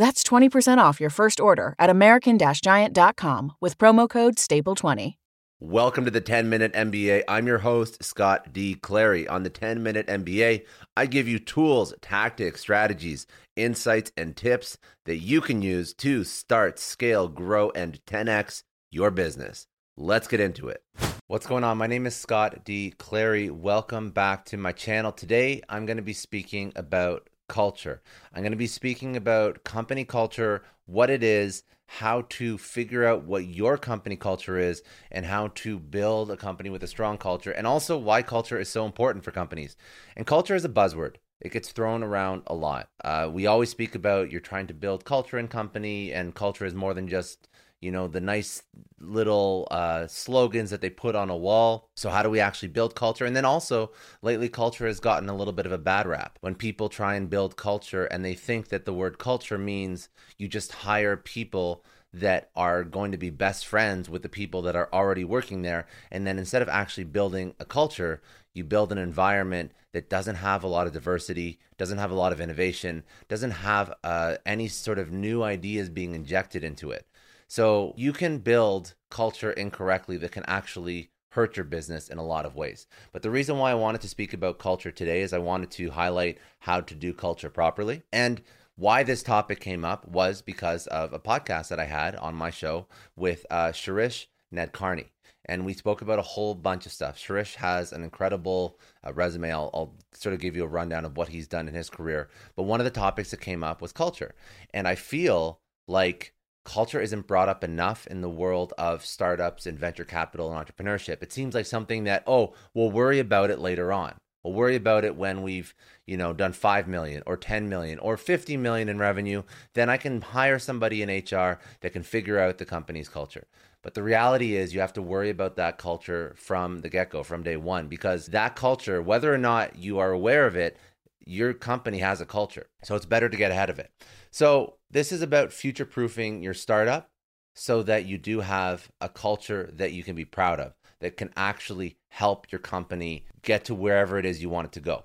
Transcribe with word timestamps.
That's 0.00 0.22
20% 0.24 0.78
off 0.78 0.98
your 0.98 1.10
first 1.10 1.40
order 1.40 1.74
at 1.78 1.90
American 1.90 2.38
Giant.com 2.38 3.52
with 3.60 3.76
promo 3.76 4.08
code 4.08 4.36
STAPLE20. 4.36 5.16
Welcome 5.60 6.06
to 6.06 6.10
the 6.10 6.22
10 6.22 6.48
Minute 6.48 6.72
MBA. 6.72 7.24
I'm 7.28 7.46
your 7.46 7.58
host, 7.58 8.02
Scott 8.02 8.50
D. 8.50 8.76
Clary. 8.76 9.28
On 9.28 9.42
the 9.42 9.50
10 9.50 9.82
Minute 9.82 10.06
MBA, 10.06 10.64
I 10.96 11.04
give 11.04 11.28
you 11.28 11.38
tools, 11.38 11.92
tactics, 12.00 12.62
strategies, 12.62 13.26
insights, 13.56 14.10
and 14.16 14.34
tips 14.34 14.78
that 15.04 15.18
you 15.18 15.42
can 15.42 15.60
use 15.60 15.92
to 15.96 16.24
start, 16.24 16.78
scale, 16.78 17.28
grow, 17.28 17.68
and 17.72 18.02
10x 18.06 18.62
your 18.90 19.10
business. 19.10 19.66
Let's 19.98 20.28
get 20.28 20.40
into 20.40 20.68
it. 20.68 20.82
What's 21.26 21.46
going 21.46 21.62
on? 21.62 21.76
My 21.76 21.86
name 21.86 22.06
is 22.06 22.16
Scott 22.16 22.64
D. 22.64 22.94
Clary. 22.98 23.50
Welcome 23.50 24.12
back 24.12 24.46
to 24.46 24.56
my 24.56 24.72
channel. 24.72 25.12
Today, 25.12 25.60
I'm 25.68 25.84
going 25.84 25.98
to 25.98 26.02
be 26.02 26.14
speaking 26.14 26.72
about 26.74 27.29
culture. 27.50 28.00
I'm 28.32 28.42
going 28.42 28.52
to 28.52 28.56
be 28.56 28.66
speaking 28.66 29.16
about 29.16 29.64
company 29.64 30.04
culture, 30.04 30.62
what 30.86 31.10
it 31.10 31.22
is, 31.22 31.64
how 31.86 32.22
to 32.28 32.56
figure 32.56 33.04
out 33.04 33.24
what 33.24 33.44
your 33.44 33.76
company 33.76 34.14
culture 34.14 34.56
is, 34.56 34.82
and 35.10 35.26
how 35.26 35.48
to 35.56 35.78
build 35.78 36.30
a 36.30 36.36
company 36.36 36.70
with 36.70 36.84
a 36.84 36.86
strong 36.86 37.18
culture, 37.18 37.50
and 37.50 37.66
also 37.66 37.98
why 37.98 38.22
culture 38.22 38.60
is 38.60 38.68
so 38.68 38.86
important 38.86 39.24
for 39.24 39.32
companies. 39.32 39.76
And 40.16 40.26
culture 40.26 40.54
is 40.54 40.64
a 40.64 40.68
buzzword. 40.68 41.16
It 41.40 41.52
gets 41.52 41.72
thrown 41.72 42.04
around 42.04 42.42
a 42.46 42.54
lot. 42.54 42.90
Uh, 43.02 43.28
we 43.32 43.46
always 43.46 43.70
speak 43.70 43.96
about 43.96 44.30
you're 44.30 44.40
trying 44.40 44.68
to 44.68 44.74
build 44.74 45.04
culture 45.04 45.38
in 45.38 45.48
company, 45.48 46.12
and 46.12 46.34
culture 46.34 46.64
is 46.64 46.74
more 46.74 46.94
than 46.94 47.08
just 47.08 47.48
you 47.80 47.90
know 47.90 48.08
the 48.08 48.20
nice 48.20 48.62
little 49.00 49.66
uh, 49.70 50.06
slogans 50.06 50.70
that 50.70 50.80
they 50.80 50.90
put 50.90 51.14
on 51.14 51.30
a 51.30 51.36
wall. 51.36 51.88
So 51.94 52.10
how 52.10 52.22
do 52.22 52.30
we 52.30 52.40
actually 52.40 52.68
build 52.68 52.94
culture? 52.94 53.24
And 53.24 53.34
then 53.34 53.44
also 53.44 53.92
lately 54.22 54.48
culture 54.48 54.86
has 54.86 55.00
gotten 55.00 55.28
a 55.28 55.36
little 55.36 55.52
bit 55.52 55.66
of 55.66 55.72
a 55.72 55.78
bad 55.78 56.06
rap. 56.06 56.38
When 56.40 56.54
people 56.54 56.88
try 56.88 57.14
and 57.14 57.30
build 57.30 57.56
culture 57.56 58.04
and 58.04 58.24
they 58.24 58.34
think 58.34 58.68
that 58.68 58.84
the 58.84 58.92
word 58.92 59.18
culture 59.18 59.58
means 59.58 60.08
you 60.36 60.48
just 60.48 60.72
hire 60.72 61.16
people 61.16 61.84
that 62.12 62.50
are 62.56 62.82
going 62.82 63.12
to 63.12 63.18
be 63.18 63.30
best 63.30 63.64
friends 63.66 64.10
with 64.10 64.22
the 64.22 64.28
people 64.28 64.62
that 64.62 64.74
are 64.74 64.88
already 64.92 65.24
working 65.24 65.62
there. 65.62 65.86
And 66.10 66.26
then 66.26 66.38
instead 66.38 66.60
of 66.60 66.68
actually 66.68 67.04
building 67.04 67.54
a 67.60 67.64
culture 67.64 68.20
you 68.52 68.64
build 68.64 68.90
an 68.92 68.98
environment 68.98 69.72
that 69.92 70.10
doesn't 70.10 70.36
have 70.36 70.64
a 70.64 70.68
lot 70.68 70.86
of 70.86 70.92
diversity, 70.92 71.58
doesn't 71.78 71.98
have 71.98 72.10
a 72.10 72.14
lot 72.14 72.32
of 72.32 72.40
innovation, 72.40 73.04
doesn't 73.28 73.50
have 73.50 73.92
uh, 74.02 74.36
any 74.44 74.68
sort 74.68 74.98
of 74.98 75.12
new 75.12 75.42
ideas 75.42 75.88
being 75.88 76.14
injected 76.14 76.64
into 76.64 76.90
it. 76.90 77.06
So 77.50 77.94
you 77.96 78.12
can 78.12 78.38
build 78.38 78.94
culture 79.10 79.50
incorrectly 79.50 80.16
that 80.18 80.30
can 80.30 80.44
actually 80.46 81.10
hurt 81.30 81.56
your 81.56 81.64
business 81.64 82.06
in 82.06 82.16
a 82.16 82.24
lot 82.24 82.46
of 82.46 82.54
ways. 82.54 82.86
But 83.12 83.22
the 83.22 83.30
reason 83.30 83.58
why 83.58 83.72
I 83.72 83.74
wanted 83.74 84.02
to 84.02 84.08
speak 84.08 84.32
about 84.32 84.60
culture 84.60 84.92
today 84.92 85.20
is 85.22 85.32
I 85.32 85.38
wanted 85.38 85.72
to 85.72 85.90
highlight 85.90 86.38
how 86.60 86.80
to 86.80 86.94
do 86.94 87.12
culture 87.12 87.50
properly. 87.50 88.04
And 88.12 88.40
why 88.76 89.02
this 89.02 89.24
topic 89.24 89.58
came 89.58 89.84
up 89.84 90.06
was 90.06 90.42
because 90.42 90.86
of 90.86 91.12
a 91.12 91.18
podcast 91.18 91.70
that 91.70 91.80
I 91.80 91.86
had 91.86 92.14
on 92.14 92.36
my 92.36 92.50
show 92.50 92.86
with 93.16 93.44
uh, 93.50 93.72
Shirish 93.72 94.26
Nadkarni. 94.54 95.06
And 95.44 95.66
we 95.66 95.74
spoke 95.74 96.02
about 96.02 96.20
a 96.20 96.22
whole 96.22 96.54
bunch 96.54 96.86
of 96.86 96.92
stuff. 96.92 97.18
Shirish 97.18 97.56
has 97.56 97.92
an 97.92 98.04
incredible 98.04 98.78
uh, 99.04 99.12
resume. 99.12 99.50
I'll, 99.50 99.70
I'll 99.74 99.94
sort 100.12 100.34
of 100.34 100.40
give 100.40 100.54
you 100.54 100.62
a 100.62 100.68
rundown 100.68 101.04
of 101.04 101.16
what 101.16 101.30
he's 101.30 101.48
done 101.48 101.66
in 101.66 101.74
his 101.74 101.90
career. 101.90 102.28
But 102.54 102.62
one 102.62 102.78
of 102.78 102.84
the 102.84 102.92
topics 102.92 103.32
that 103.32 103.40
came 103.40 103.64
up 103.64 103.82
was 103.82 103.90
culture. 103.90 104.36
And 104.72 104.86
I 104.86 104.94
feel 104.94 105.58
like 105.88 106.32
culture 106.64 107.00
isn't 107.00 107.26
brought 107.26 107.48
up 107.48 107.64
enough 107.64 108.06
in 108.06 108.20
the 108.20 108.28
world 108.28 108.72
of 108.78 109.04
startups 109.04 109.66
and 109.66 109.78
venture 109.78 110.04
capital 110.04 110.52
and 110.52 110.66
entrepreneurship. 110.66 111.22
It 111.22 111.32
seems 111.32 111.54
like 111.54 111.66
something 111.66 112.04
that, 112.04 112.22
oh, 112.26 112.54
we'll 112.74 112.90
worry 112.90 113.18
about 113.18 113.50
it 113.50 113.58
later 113.58 113.92
on. 113.92 114.14
We'll 114.42 114.54
worry 114.54 114.76
about 114.76 115.04
it 115.04 115.16
when 115.16 115.42
we've, 115.42 115.74
you 116.06 116.16
know, 116.16 116.32
done 116.32 116.52
5 116.52 116.88
million 116.88 117.22
or 117.26 117.36
10 117.36 117.68
million 117.68 117.98
or 117.98 118.16
50 118.16 118.56
million 118.56 118.88
in 118.88 118.98
revenue. 118.98 119.42
Then 119.74 119.90
I 119.90 119.96
can 119.98 120.22
hire 120.22 120.58
somebody 120.58 121.02
in 121.02 121.08
HR 121.10 121.58
that 121.80 121.92
can 121.92 122.02
figure 122.02 122.38
out 122.38 122.58
the 122.58 122.64
company's 122.64 123.08
culture. 123.08 123.46
But 123.82 123.94
the 123.94 124.02
reality 124.02 124.56
is 124.56 124.74
you 124.74 124.80
have 124.80 124.92
to 124.94 125.02
worry 125.02 125.30
about 125.30 125.56
that 125.56 125.78
culture 125.78 126.34
from 126.36 126.80
the 126.80 126.90
get-go, 126.90 127.22
from 127.22 127.42
day 127.42 127.56
1 127.56 127.88
because 127.88 128.26
that 128.26 128.54
culture, 128.54 129.00
whether 129.00 129.32
or 129.32 129.38
not 129.38 129.76
you 129.76 129.98
are 129.98 130.10
aware 130.10 130.46
of 130.46 130.56
it, 130.56 130.76
your 131.24 131.52
company 131.52 131.98
has 131.98 132.20
a 132.20 132.26
culture. 132.26 132.66
So 132.82 132.94
it's 132.94 133.06
better 133.06 133.28
to 133.28 133.36
get 133.36 133.50
ahead 133.50 133.70
of 133.70 133.78
it. 133.78 133.90
So 134.30 134.76
this 134.90 135.12
is 135.12 135.22
about 135.22 135.52
future 135.52 135.84
proofing 135.84 136.42
your 136.42 136.54
startup 136.54 137.10
so 137.54 137.82
that 137.82 138.06
you 138.06 138.18
do 138.18 138.40
have 138.40 138.90
a 139.00 139.08
culture 139.08 139.70
that 139.74 139.92
you 139.92 140.02
can 140.02 140.16
be 140.16 140.24
proud 140.24 140.60
of, 140.60 140.74
that 141.00 141.16
can 141.16 141.30
actually 141.36 141.98
help 142.08 142.50
your 142.50 142.60
company 142.60 143.24
get 143.42 143.64
to 143.66 143.74
wherever 143.74 144.18
it 144.18 144.24
is 144.24 144.42
you 144.42 144.48
want 144.48 144.66
it 144.66 144.72
to 144.72 144.80
go. 144.80 145.04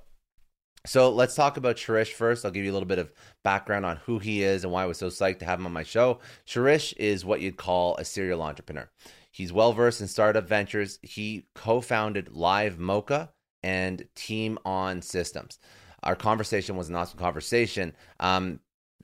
So 0.86 1.10
let's 1.10 1.34
talk 1.34 1.58
about 1.58 1.78
Shirish 1.78 2.14
first. 2.14 2.46
I'll 2.46 2.52
give 2.52 2.64
you 2.64 2.72
a 2.72 2.74
little 2.74 2.88
bit 2.88 3.00
of 3.00 3.12
background 3.44 3.86
on 3.86 3.98
who 3.98 4.20
he 4.20 4.44
is 4.44 4.64
and 4.64 4.72
why 4.72 4.84
I 4.84 4.86
was 4.86 5.00
so 5.00 5.08
psyched 5.08 5.40
to 5.40 5.46
have 5.46 5.60
him 5.60 5.66
on 5.66 5.74
my 5.74 5.84
show. 5.84 6.20
Shirish 6.48 6.94
is 6.98 7.26
what 7.26 7.42
you'd 7.42 7.58
call 7.58 7.98
a 7.98 8.06
serial 8.06 8.44
entrepreneur. 8.44 8.90
He's 9.32 9.52
well 9.52 9.74
versed 9.74 10.00
in 10.00 10.08
startup 10.08 10.48
ventures. 10.48 11.00
He 11.02 11.48
co 11.56 11.82
founded 11.82 12.28
Livemocha 12.28 13.30
and 13.64 14.08
TeamOn 14.16 15.04
Systems. 15.04 15.60
Our 16.06 16.16
conversation 16.16 16.76
was 16.76 16.90
an 16.90 16.96
awesome 16.96 17.20
conversation. 17.20 17.94
Um, 18.20 18.60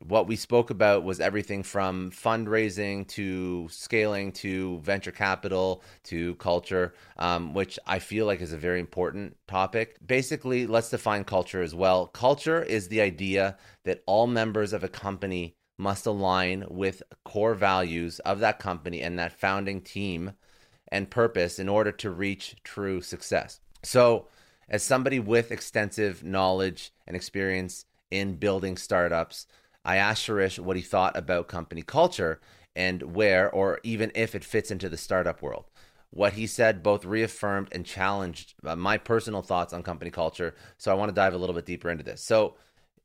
what 0.07 0.28
we 0.28 0.35
spoke 0.35 0.69
about 0.72 1.03
was 1.03 1.19
everything 1.19 1.62
from 1.63 2.12
fundraising 2.12 3.07
to 3.09 3.67
scaling 3.69 4.31
to 4.31 4.79
venture 4.79 5.11
capital 5.11 5.84
to 6.06 6.35
culture, 6.35 6.94
um, 7.17 7.53
which 7.53 7.78
I 7.85 7.99
feel 7.99 8.26
like 8.26 8.41
is 8.41 8.53
a 8.53 8.58
very 8.58 8.79
important 8.79 9.37
topic. 9.47 9.97
Basically, 10.05 10.66
let's 10.66 10.90
define 10.90 11.23
culture 11.23 11.61
as 11.61 11.76
well. 11.76 12.08
Culture 12.08 12.64
is 12.64 12.87
the 12.87 13.02
idea 13.02 13.58
that 13.84 14.02
all 14.08 14.28
members 14.28 14.73
of 14.73 14.84
a 14.84 14.90
company 14.90 15.55
must 15.78 16.05
align 16.05 16.66
with 16.70 17.03
core 17.23 17.55
values 17.55 18.20
of 18.20 18.40
that 18.40 18.59
company 18.59 19.02
and 19.02 19.17
that 19.20 19.40
founding 19.40 19.81
team 19.81 20.34
and 20.91 21.09
purpose 21.09 21.59
in 21.59 21.70
order 21.70 21.91
to 21.91 22.09
reach 22.09 22.55
true 22.64 23.02
success. 23.02 23.59
So, 23.84 24.28
as 24.69 24.84
somebody 24.84 25.19
with 25.19 25.52
extensive 25.52 26.23
knowledge 26.23 26.91
and 27.05 27.16
experience 27.16 27.85
in 28.09 28.35
building 28.35 28.78
startups, 28.78 29.47
I 29.84 29.97
asked 29.97 30.28
Shirish 30.28 30.59
what 30.59 30.75
he 30.75 30.81
thought 30.81 31.17
about 31.17 31.47
company 31.47 31.81
culture 31.81 32.40
and 32.75 33.16
where, 33.16 33.49
or 33.49 33.79
even 33.84 34.11
if 34.16 34.35
it 34.35 34.43
fits 34.43 34.72
into 34.72 34.90
the 34.90 34.97
startup 34.97 35.41
world. 35.41 35.66
What 36.09 36.34
he 36.34 36.46
said 36.46 36.84
both 36.84 37.05
reaffirmed 37.05 37.69
and 37.72 37.85
challenged 37.85 38.53
uh, 38.66 38.75
my 38.75 38.97
personal 38.97 39.41
thoughts 39.41 39.73
on 39.73 39.81
company 39.81 40.11
culture. 40.11 40.55
So 40.78 40.91
I 40.91 40.96
want 40.96 41.09
to 41.09 41.16
dive 41.16 41.34
a 41.34 41.37
little 41.37 41.55
bit 41.55 41.66
deeper 41.66 41.90
into 41.90 42.03
this. 42.03 42.22
So, 42.22 42.55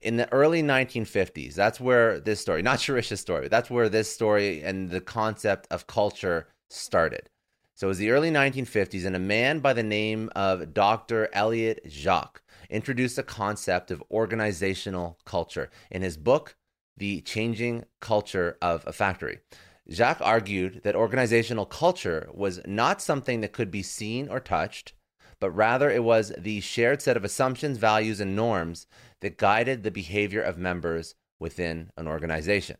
in 0.02 0.18
the 0.18 0.30
early 0.30 0.62
1950s, 0.62 1.54
that's 1.54 1.80
where 1.80 2.20
this 2.20 2.38
story, 2.38 2.60
not 2.60 2.78
Shirish's 2.78 3.20
story, 3.20 3.48
that's 3.48 3.70
where 3.70 3.88
this 3.88 4.12
story 4.12 4.62
and 4.62 4.90
the 4.90 5.00
concept 5.00 5.66
of 5.70 5.86
culture 5.86 6.48
started. 6.68 7.30
So 7.76 7.88
it 7.88 7.88
was 7.88 7.98
the 7.98 8.10
early 8.10 8.30
1950s, 8.30 9.04
and 9.04 9.14
a 9.14 9.18
man 9.18 9.58
by 9.58 9.74
the 9.74 9.82
name 9.82 10.30
of 10.34 10.72
Dr. 10.72 11.28
Elliott 11.34 11.84
Jaques 11.86 12.40
introduced 12.70 13.16
the 13.16 13.22
concept 13.22 13.90
of 13.90 14.02
organizational 14.10 15.18
culture 15.26 15.68
in 15.90 16.00
his 16.00 16.16
book, 16.16 16.56
The 16.96 17.20
Changing 17.20 17.84
Culture 18.00 18.56
of 18.62 18.82
a 18.86 18.94
Factory. 18.94 19.40
Jaques 19.86 20.22
argued 20.22 20.84
that 20.84 20.96
organizational 20.96 21.66
culture 21.66 22.30
was 22.32 22.62
not 22.66 23.02
something 23.02 23.42
that 23.42 23.52
could 23.52 23.70
be 23.70 23.82
seen 23.82 24.26
or 24.30 24.40
touched, 24.40 24.94
but 25.38 25.50
rather 25.50 25.90
it 25.90 26.02
was 26.02 26.32
the 26.38 26.62
shared 26.62 27.02
set 27.02 27.18
of 27.18 27.24
assumptions, 27.24 27.76
values, 27.76 28.20
and 28.20 28.34
norms 28.34 28.86
that 29.20 29.36
guided 29.36 29.82
the 29.82 29.90
behavior 29.90 30.40
of 30.40 30.56
members 30.56 31.14
within 31.38 31.90
an 31.98 32.08
organization. 32.08 32.78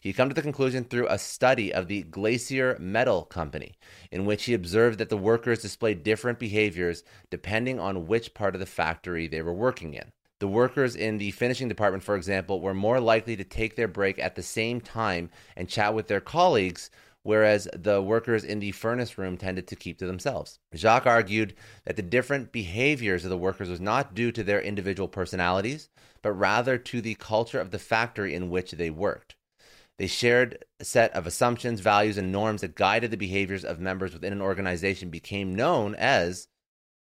He 0.00 0.12
came 0.12 0.28
to 0.28 0.34
the 0.34 0.42
conclusion 0.42 0.84
through 0.84 1.08
a 1.08 1.18
study 1.18 1.72
of 1.72 1.88
the 1.88 2.02
Glacier 2.02 2.76
Metal 2.80 3.24
Company, 3.24 3.74
in 4.10 4.24
which 4.24 4.44
he 4.44 4.54
observed 4.54 4.98
that 4.98 5.08
the 5.08 5.16
workers 5.16 5.62
displayed 5.62 6.02
different 6.02 6.38
behaviors 6.38 7.02
depending 7.30 7.80
on 7.80 8.06
which 8.06 8.34
part 8.34 8.54
of 8.54 8.60
the 8.60 8.66
factory 8.66 9.26
they 9.26 9.42
were 9.42 9.52
working 9.52 9.94
in. 9.94 10.12
The 10.40 10.48
workers 10.48 10.94
in 10.94 11.18
the 11.18 11.32
finishing 11.32 11.68
department, 11.68 12.04
for 12.04 12.14
example, 12.14 12.60
were 12.60 12.74
more 12.74 13.00
likely 13.00 13.34
to 13.36 13.44
take 13.44 13.74
their 13.74 13.88
break 13.88 14.20
at 14.20 14.36
the 14.36 14.42
same 14.42 14.80
time 14.80 15.30
and 15.56 15.68
chat 15.68 15.94
with 15.94 16.06
their 16.06 16.20
colleagues, 16.20 16.90
whereas 17.24 17.66
the 17.74 18.00
workers 18.00 18.44
in 18.44 18.60
the 18.60 18.70
furnace 18.70 19.18
room 19.18 19.36
tended 19.36 19.66
to 19.66 19.74
keep 19.76 19.98
to 19.98 20.06
themselves. 20.06 20.60
Jaques 20.72 21.06
argued 21.06 21.54
that 21.86 21.96
the 21.96 22.02
different 22.02 22.52
behaviors 22.52 23.24
of 23.24 23.30
the 23.30 23.36
workers 23.36 23.68
was 23.68 23.80
not 23.80 24.14
due 24.14 24.30
to 24.30 24.44
their 24.44 24.60
individual 24.60 25.08
personalities, 25.08 25.88
but 26.22 26.32
rather 26.32 26.78
to 26.78 27.00
the 27.00 27.16
culture 27.16 27.60
of 27.60 27.72
the 27.72 27.78
factory 27.78 28.32
in 28.32 28.48
which 28.48 28.70
they 28.72 28.90
worked. 28.90 29.34
They 29.98 30.06
shared 30.06 30.64
a 30.78 30.84
set 30.84 31.12
of 31.12 31.26
assumptions, 31.26 31.80
values, 31.80 32.18
and 32.18 32.30
norms 32.30 32.60
that 32.60 32.76
guided 32.76 33.10
the 33.10 33.16
behaviors 33.16 33.64
of 33.64 33.80
members 33.80 34.12
within 34.12 34.32
an 34.32 34.40
organization 34.40 35.10
became 35.10 35.54
known 35.54 35.94
as 35.96 36.48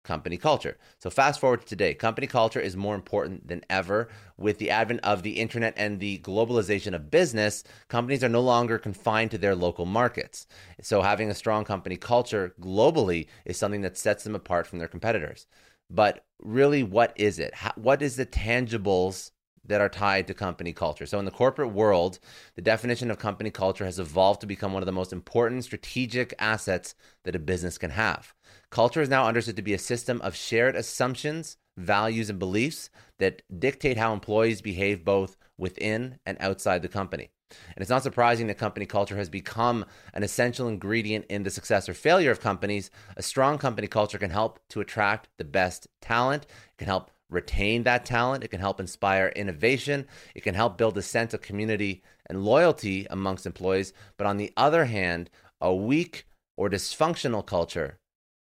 company 0.02 0.38
culture. 0.38 0.78
So 0.98 1.10
fast 1.10 1.40
forward 1.40 1.60
to 1.60 1.66
today, 1.66 1.92
company 1.92 2.26
culture 2.26 2.60
is 2.60 2.76
more 2.76 2.94
important 2.94 3.48
than 3.48 3.64
ever. 3.68 4.08
With 4.38 4.58
the 4.58 4.70
advent 4.70 5.00
of 5.02 5.22
the 5.22 5.32
internet 5.32 5.74
and 5.76 6.00
the 6.00 6.18
globalization 6.20 6.94
of 6.94 7.10
business, 7.10 7.64
companies 7.88 8.24
are 8.24 8.28
no 8.28 8.40
longer 8.40 8.78
confined 8.78 9.32
to 9.32 9.38
their 9.38 9.54
local 9.54 9.84
markets. 9.84 10.46
So 10.80 11.02
having 11.02 11.28
a 11.28 11.34
strong 11.34 11.64
company 11.64 11.96
culture 11.96 12.54
globally 12.60 13.26
is 13.44 13.58
something 13.58 13.82
that 13.82 13.98
sets 13.98 14.24
them 14.24 14.34
apart 14.34 14.66
from 14.66 14.78
their 14.78 14.88
competitors. 14.88 15.46
But 15.90 16.24
really, 16.40 16.82
what 16.82 17.12
is 17.16 17.38
it? 17.38 17.54
How, 17.54 17.72
what 17.76 18.00
is 18.00 18.16
the 18.16 18.26
tangibles 18.26 19.32
that 19.68 19.80
are 19.80 19.88
tied 19.88 20.26
to 20.26 20.34
company 20.34 20.72
culture. 20.72 21.06
So, 21.06 21.18
in 21.18 21.24
the 21.24 21.30
corporate 21.30 21.72
world, 21.72 22.18
the 22.54 22.62
definition 22.62 23.10
of 23.10 23.18
company 23.18 23.50
culture 23.50 23.84
has 23.84 23.98
evolved 23.98 24.40
to 24.40 24.46
become 24.46 24.72
one 24.72 24.82
of 24.82 24.86
the 24.86 24.92
most 24.92 25.12
important 25.12 25.64
strategic 25.64 26.34
assets 26.38 26.94
that 27.24 27.36
a 27.36 27.40
business 27.40 27.78
can 27.78 27.90
have. 27.90 28.34
Culture 28.70 29.02
is 29.02 29.08
now 29.08 29.26
understood 29.26 29.56
to 29.56 29.62
be 29.62 29.74
a 29.74 29.78
system 29.78 30.20
of 30.22 30.36
shared 30.36 30.76
assumptions, 30.76 31.56
values, 31.76 32.30
and 32.30 32.38
beliefs 32.38 32.90
that 33.18 33.42
dictate 33.58 33.96
how 33.96 34.12
employees 34.12 34.60
behave 34.60 35.04
both 35.04 35.36
within 35.58 36.18
and 36.26 36.36
outside 36.40 36.82
the 36.82 36.88
company. 36.88 37.30
And 37.50 37.82
it's 37.82 37.90
not 37.90 38.02
surprising 38.02 38.48
that 38.48 38.58
company 38.58 38.86
culture 38.86 39.16
has 39.16 39.28
become 39.28 39.84
an 40.12 40.22
essential 40.22 40.68
ingredient 40.68 41.26
in 41.28 41.44
the 41.44 41.50
success 41.50 41.88
or 41.88 41.94
failure 41.94 42.30
of 42.30 42.40
companies. 42.40 42.90
A 43.16 43.22
strong 43.22 43.58
company 43.58 43.86
culture 43.86 44.18
can 44.18 44.30
help 44.30 44.58
to 44.70 44.80
attract 44.80 45.28
the 45.38 45.44
best 45.44 45.86
talent, 46.00 46.44
it 46.44 46.78
can 46.78 46.88
help 46.88 47.10
retain 47.28 47.82
that 47.82 48.04
talent. 48.04 48.44
It 48.44 48.48
can 48.48 48.60
help 48.60 48.80
inspire 48.80 49.28
innovation. 49.28 50.06
It 50.34 50.42
can 50.42 50.54
help 50.54 50.78
build 50.78 50.96
a 50.98 51.02
sense 51.02 51.34
of 51.34 51.40
community 51.40 52.02
and 52.28 52.44
loyalty 52.44 53.06
amongst 53.10 53.46
employees. 53.46 53.92
But 54.16 54.26
on 54.26 54.36
the 54.36 54.52
other 54.56 54.86
hand, 54.86 55.30
a 55.60 55.74
weak 55.74 56.26
or 56.56 56.70
dysfunctional 56.70 57.44
culture 57.44 57.98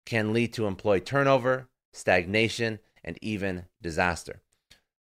can 0.05 0.33
lead 0.33 0.53
to 0.55 0.67
employee 0.67 1.01
turnover, 1.01 1.69
stagnation, 1.93 2.81
and 3.05 3.19
even 3.23 3.67
disaster. 3.81 4.43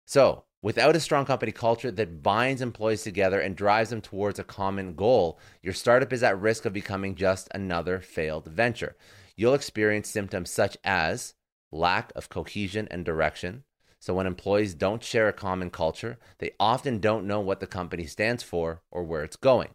So, 0.06 0.44
without 0.62 0.96
a 0.96 1.00
strong 1.00 1.24
company 1.24 1.52
culture 1.52 1.90
that 1.90 2.22
binds 2.22 2.62
employees 2.62 3.02
together 3.02 3.40
and 3.40 3.56
drives 3.56 3.90
them 3.90 4.00
towards 4.00 4.38
a 4.38 4.44
common 4.44 4.94
goal, 4.94 5.38
your 5.62 5.74
startup 5.74 6.12
is 6.12 6.22
at 6.22 6.40
risk 6.40 6.64
of 6.64 6.72
becoming 6.72 7.14
just 7.14 7.48
another 7.54 8.00
failed 8.00 8.46
venture. 8.46 8.96
You'll 9.36 9.54
experience 9.54 10.08
symptoms 10.08 10.50
such 10.50 10.76
as 10.82 11.34
lack 11.72 12.12
of 12.14 12.28
cohesion 12.28 12.88
and 12.90 13.04
direction. 13.04 13.64
So, 13.98 14.14
when 14.14 14.26
employees 14.26 14.74
don't 14.74 15.02
share 15.02 15.28
a 15.28 15.32
common 15.32 15.70
culture, 15.70 16.18
they 16.38 16.52
often 16.60 16.98
don't 17.00 17.26
know 17.26 17.40
what 17.40 17.60
the 17.60 17.66
company 17.66 18.06
stands 18.06 18.42
for 18.42 18.82
or 18.90 19.02
where 19.02 19.24
it's 19.24 19.36
going. 19.36 19.70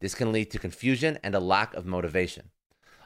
This 0.00 0.14
can 0.14 0.32
lead 0.32 0.50
to 0.50 0.58
confusion 0.58 1.18
and 1.22 1.34
a 1.34 1.40
lack 1.40 1.74
of 1.74 1.86
motivation. 1.86 2.50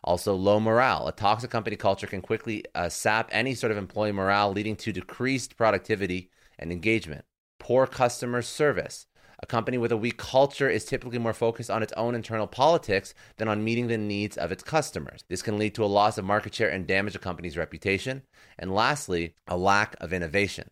Also, 0.05 0.34
low 0.34 0.58
morale. 0.58 1.06
A 1.06 1.12
toxic 1.12 1.50
company 1.50 1.76
culture 1.76 2.06
can 2.06 2.23
quickly 2.23 2.64
uh, 2.75 2.88
sap 2.88 3.29
any 3.32 3.55
sort 3.55 3.70
of 3.70 3.79
employee 3.79 4.12
morale, 4.12 4.50
leading 4.52 4.76
to 4.76 4.93
decreased 4.93 5.56
productivity 5.56 6.31
and 6.58 6.73
engagement. 6.73 7.25
Poor 7.58 7.87
customer 7.87 8.43
service. 8.43 9.06
A 9.43 9.47
company 9.47 9.77
with 9.77 9.91
a 9.91 9.97
weak 9.97 10.19
culture 10.19 10.71
is 10.71 10.85
typically 10.85 11.19
more 11.19 11.33
focused 11.33 11.69
on 11.69 11.83
its 11.83 11.93
own 11.94 12.15
internal 12.15 12.47
politics 12.47 13.12
than 13.39 13.49
on 13.49 13.65
meeting 13.65 13.89
the 13.89 13.99
needs 13.99 14.39
of 14.39 14.53
its 14.53 14.62
customers. 14.62 15.25
This 15.29 15.43
can 15.43 15.59
lead 15.59 15.75
to 15.75 15.85
a 15.85 15.87
loss 15.87 16.17
of 16.17 16.25
market 16.25 16.55
share 16.55 16.69
and 16.69 16.87
damage 16.87 17.17
a 17.17 17.19
company's 17.19 17.56
reputation. 17.56 18.23
And 18.56 18.73
lastly, 18.73 19.35
a 19.49 19.56
lack 19.56 19.97
of 20.00 20.12
innovation. 20.12 20.71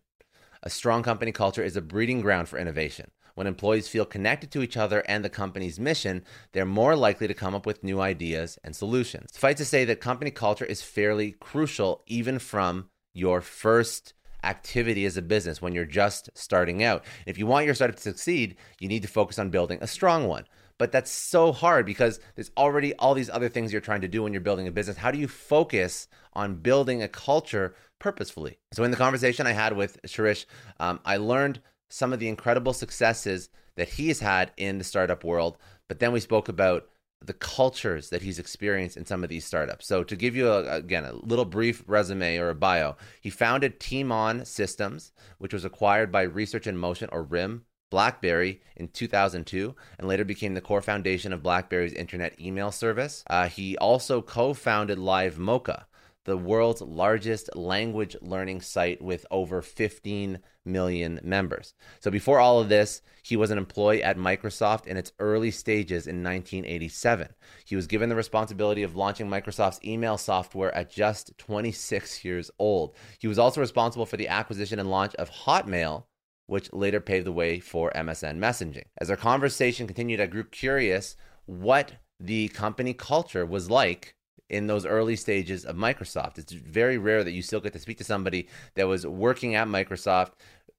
A 0.63 0.69
strong 0.69 1.03
company 1.03 1.33
culture 1.33 1.63
is 1.63 1.75
a 1.75 1.81
breeding 1.81 2.21
ground 2.21 2.47
for 2.47 2.57
innovation. 2.57 3.11
When 3.35 3.45
employees 3.47 3.89
feel 3.89 4.05
connected 4.05 4.51
to 4.51 4.61
each 4.61 4.77
other 4.77 5.03
and 5.05 5.25
the 5.25 5.29
company's 5.29 5.79
mission, 5.79 6.23
they're 6.53 6.65
more 6.65 6.95
likely 6.95 7.27
to 7.27 7.33
come 7.33 7.55
up 7.55 7.65
with 7.65 7.83
new 7.83 7.99
ideas 7.99 8.57
and 8.63 8.73
solutions. 8.73 9.33
Suffice 9.33 9.57
to 9.57 9.65
say 9.65 9.83
that 9.85 9.99
company 9.99 10.31
culture 10.31 10.65
is 10.65 10.81
fairly 10.81 11.31
crucial 11.33 12.03
even 12.07 12.39
from 12.39 12.89
your 13.13 13.41
first 13.41 14.13
activity 14.43 15.05
as 15.05 15.17
a 15.17 15.21
business 15.21 15.61
when 15.61 15.73
you're 15.73 15.85
just 15.85 16.29
starting 16.33 16.83
out. 16.83 17.03
If 17.25 17.37
you 17.37 17.45
want 17.45 17.65
your 17.65 17.75
startup 17.75 17.97
to 17.97 18.01
succeed, 18.01 18.55
you 18.79 18.87
need 18.87 19.01
to 19.01 19.07
focus 19.07 19.39
on 19.39 19.49
building 19.49 19.79
a 19.81 19.87
strong 19.87 20.27
one. 20.27 20.45
But 20.77 20.91
that's 20.91 21.11
so 21.11 21.51
hard 21.51 21.85
because 21.85 22.19
there's 22.35 22.49
already 22.57 22.95
all 22.95 23.13
these 23.13 23.29
other 23.29 23.49
things 23.49 23.71
you're 23.71 23.81
trying 23.81 24.01
to 24.01 24.07
do 24.07 24.23
when 24.23 24.33
you're 24.33 24.41
building 24.41 24.67
a 24.67 24.71
business. 24.71 24.97
How 24.97 25.11
do 25.11 25.19
you 25.19 25.27
focus 25.27 26.07
on 26.33 26.55
building 26.55 27.03
a 27.03 27.07
culture 27.07 27.75
purposefully? 27.99 28.57
So, 28.73 28.83
in 28.83 28.89
the 28.89 28.97
conversation 28.97 29.45
I 29.45 29.51
had 29.51 29.77
with 29.77 30.01
Shirish, 30.07 30.47
um, 30.79 30.99
I 31.05 31.17
learned 31.17 31.61
some 31.91 32.13
of 32.13 32.19
the 32.19 32.29
incredible 32.29 32.73
successes 32.73 33.49
that 33.75 33.89
he's 33.89 34.21
had 34.21 34.53
in 34.57 34.79
the 34.79 34.83
startup 34.83 35.23
world. 35.23 35.57
But 35.87 35.99
then 35.99 36.11
we 36.11 36.19
spoke 36.19 36.49
about 36.49 36.87
the 37.23 37.33
cultures 37.33 38.09
that 38.09 38.23
he's 38.23 38.39
experienced 38.39 38.97
in 38.97 39.05
some 39.05 39.23
of 39.23 39.29
these 39.29 39.45
startups. 39.45 39.87
So 39.87 40.03
to 40.03 40.15
give 40.15 40.35
you 40.35 40.49
a, 40.49 40.77
again 40.77 41.05
a 41.05 41.13
little 41.13 41.45
brief 41.45 41.83
resume 41.87 42.37
or 42.37 42.49
a 42.49 42.55
bio, 42.55 42.95
he 43.21 43.29
founded 43.29 43.79
TeamOn 43.79 44.47
Systems, 44.47 45.11
which 45.37 45.53
was 45.53 45.65
acquired 45.65 46.11
by 46.11 46.23
Research 46.23 46.67
in 46.67 46.77
Motion 46.77 47.09
or 47.11 47.23
RIM 47.23 47.65
BlackBerry 47.91 48.61
in 48.75 48.87
2002 48.87 49.75
and 49.99 50.07
later 50.07 50.25
became 50.25 50.55
the 50.55 50.61
core 50.61 50.81
foundation 50.81 51.31
of 51.31 51.43
BlackBerry's 51.43 51.93
internet 51.93 52.39
email 52.39 52.71
service. 52.71 53.23
Uh, 53.27 53.47
he 53.47 53.77
also 53.77 54.21
co 54.21 54.53
founded 54.55 54.97
Livemocha, 54.97 55.83
the 56.25 56.37
world's 56.37 56.81
largest 56.81 57.55
language 57.55 58.15
learning 58.21 58.61
site 58.61 59.01
with 59.01 59.25
over 59.31 59.61
15 59.61 60.39
million 60.65 61.19
members. 61.23 61.73
So 61.99 62.11
before 62.11 62.39
all 62.39 62.59
of 62.59 62.69
this, 62.69 63.01
he 63.23 63.35
was 63.35 63.49
an 63.49 63.57
employee 63.57 64.03
at 64.03 64.17
Microsoft 64.17 64.85
in 64.85 64.97
its 64.97 65.11
early 65.19 65.51
stages 65.51 66.05
in 66.05 66.23
1987. 66.23 67.29
He 67.65 67.75
was 67.75 67.87
given 67.87 68.09
the 68.09 68.15
responsibility 68.15 68.83
of 68.83 68.95
launching 68.95 69.27
Microsoft's 69.27 69.83
email 69.83 70.17
software 70.17 70.73
at 70.75 70.91
just 70.91 71.37
26 71.37 72.23
years 72.23 72.51
old. 72.59 72.95
He 73.19 73.27
was 73.27 73.39
also 73.39 73.61
responsible 73.61 74.05
for 74.05 74.17
the 74.17 74.27
acquisition 74.27 74.79
and 74.79 74.91
launch 74.91 75.15
of 75.15 75.29
Hotmail, 75.29 76.05
which 76.45 76.71
later 76.73 76.99
paved 76.99 77.25
the 77.25 77.31
way 77.31 77.59
for 77.59 77.91
MSN 77.95 78.37
messaging. 78.37 78.85
As 78.99 79.09
our 79.09 79.17
conversation 79.17 79.87
continued, 79.87 80.21
I 80.21 80.27
grew 80.27 80.43
curious 80.43 81.15
what 81.45 81.93
the 82.19 82.49
company 82.49 82.93
culture 82.93 83.45
was 83.45 83.71
like 83.71 84.15
in 84.51 84.67
those 84.67 84.85
early 84.85 85.15
stages 85.15 85.65
of 85.65 85.75
Microsoft. 85.77 86.37
It's 86.37 86.51
very 86.51 86.97
rare 86.97 87.23
that 87.23 87.31
you 87.31 87.41
still 87.41 87.61
get 87.61 87.73
to 87.73 87.79
speak 87.79 87.97
to 87.99 88.03
somebody 88.03 88.47
that 88.75 88.87
was 88.87 89.07
working 89.07 89.55
at 89.55 89.67
Microsoft 89.67 90.33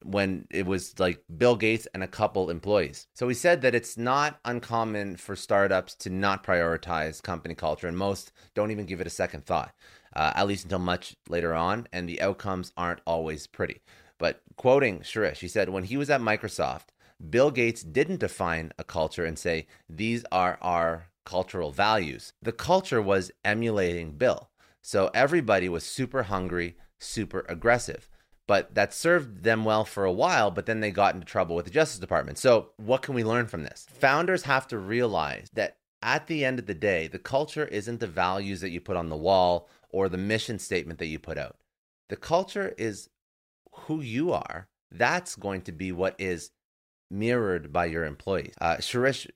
when 0.05 0.47
it 0.50 0.67
was 0.67 0.99
like 0.99 1.23
Bill 1.38 1.57
Gates 1.57 1.88
and 1.95 2.02
a 2.02 2.09
couple 2.09 2.50
employees. 2.50 3.07
So 3.14 3.29
he 3.29 3.35
said 3.35 3.62
that 3.62 3.75
it's 3.75 3.97
not 3.97 4.41
uncommon 4.45 5.17
for 5.17 5.35
startups 5.35 5.95
to 5.97 6.11
not 6.11 6.45
prioritize 6.45 7.23
company 7.23 7.55
culture, 7.55 7.88
and 7.88 7.97
most 7.97 8.33
don't 8.55 8.71
even 8.71 8.85
give 8.87 9.00
it 9.00 9.07
a 9.07 9.11
second 9.11 9.47
thought, 9.47 9.73
uh, 10.14 10.33
at 10.35 10.47
least 10.47 10.64
until 10.64 10.79
much 10.79 11.17
later 11.29 11.55
on, 11.55 11.88
and 11.93 12.09
the 12.09 12.21
outcomes 12.21 12.73
aren't 12.76 13.00
always 13.07 13.47
pretty. 13.47 13.81
But 14.19 14.43
quoting 14.57 15.00
Shirish, 15.00 15.38
he 15.38 15.49
said, 15.49 15.69
when 15.71 15.85
he 15.85 15.97
was 15.97 16.11
at 16.11 16.21
Microsoft, 16.21 16.88
Bill 17.31 17.50
Gates 17.50 17.83
didn't 17.83 18.21
define 18.21 18.73
a 18.79 18.85
culture 18.85 19.25
and 19.25 19.38
say, 19.38 19.67
these 19.88 20.25
are 20.31 20.59
our 20.61 21.07
cultural 21.25 21.73
values. 21.73 22.33
The 22.43 22.52
culture 22.52 23.02
was 23.02 23.31
emulating 23.45 24.12
Bill. 24.12 24.50
So 24.83 25.11
everybody 25.14 25.69
was 25.69 25.85
super 25.85 26.25
hungry, 26.25 26.76
super 26.99 27.45
aggressive. 27.49 28.09
But 28.49 28.75
that 28.75 28.93
served 28.93 29.45
them 29.45 29.64
well 29.64 29.85
for 29.85 30.05
a 30.05 30.12
while, 30.12 30.50
but 30.50 30.67
then 30.67 30.81
they 30.81 30.91
got 30.91 31.14
into 31.14 31.26
trouble 31.26 31.55
with 31.55 31.64
the 31.64 31.71
Justice 31.71 32.00
Department. 32.00 32.38
So, 32.38 32.71
what 32.76 33.00
can 33.00 33.14
we 33.14 33.23
learn 33.23 33.47
from 33.47 33.62
this? 33.62 33.87
Founders 34.00 34.43
have 34.43 34.67
to 34.69 34.79
realize 34.79 35.49
that 35.55 35.76
at 36.02 36.26
the 36.26 36.45
end 36.45 36.59
of 36.59 36.67
the 36.67 36.75
day, 36.75 37.07
the 37.07 37.21
culture 37.21 37.67
isn't 37.67 38.00
the 38.00 38.09
values 38.09 38.61
that 38.61 38.71
you 38.71 38.81
put 38.81 38.97
on 38.97 39.09
the 39.09 39.17
wall 39.17 39.69
or 39.91 40.09
the 40.09 40.19
mission 40.19 40.59
statement 40.59 40.99
that 40.99 41.07
you 41.07 41.21
put 41.21 41.38
out. 41.38 41.57
The 42.09 42.17
culture 42.17 42.75
is 42.76 43.09
who 43.73 44.00
you 44.00 44.33
are. 44.33 44.69
That's 44.91 45.37
going 45.37 45.62
to 45.62 45.73
be 45.73 45.93
what 45.93 46.17
is 46.19 46.50
mirrored 47.12 47.73
by 47.73 47.85
your 47.85 48.04
employees. 48.04 48.54
Uh, 48.61 48.78